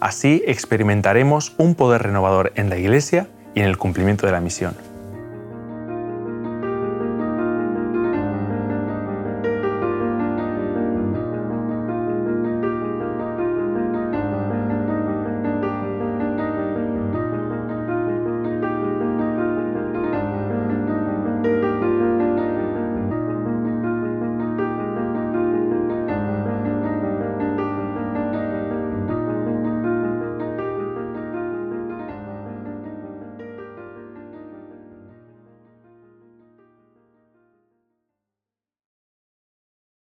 Así 0.00 0.42
experimentaremos 0.46 1.54
un 1.58 1.74
poder 1.74 2.02
renovador 2.02 2.52
en 2.54 2.70
la 2.70 2.78
iglesia 2.78 3.28
y 3.54 3.60
en 3.60 3.66
el 3.66 3.76
cumplimiento 3.76 4.24
de 4.24 4.32
la 4.32 4.40
misión. 4.40 4.74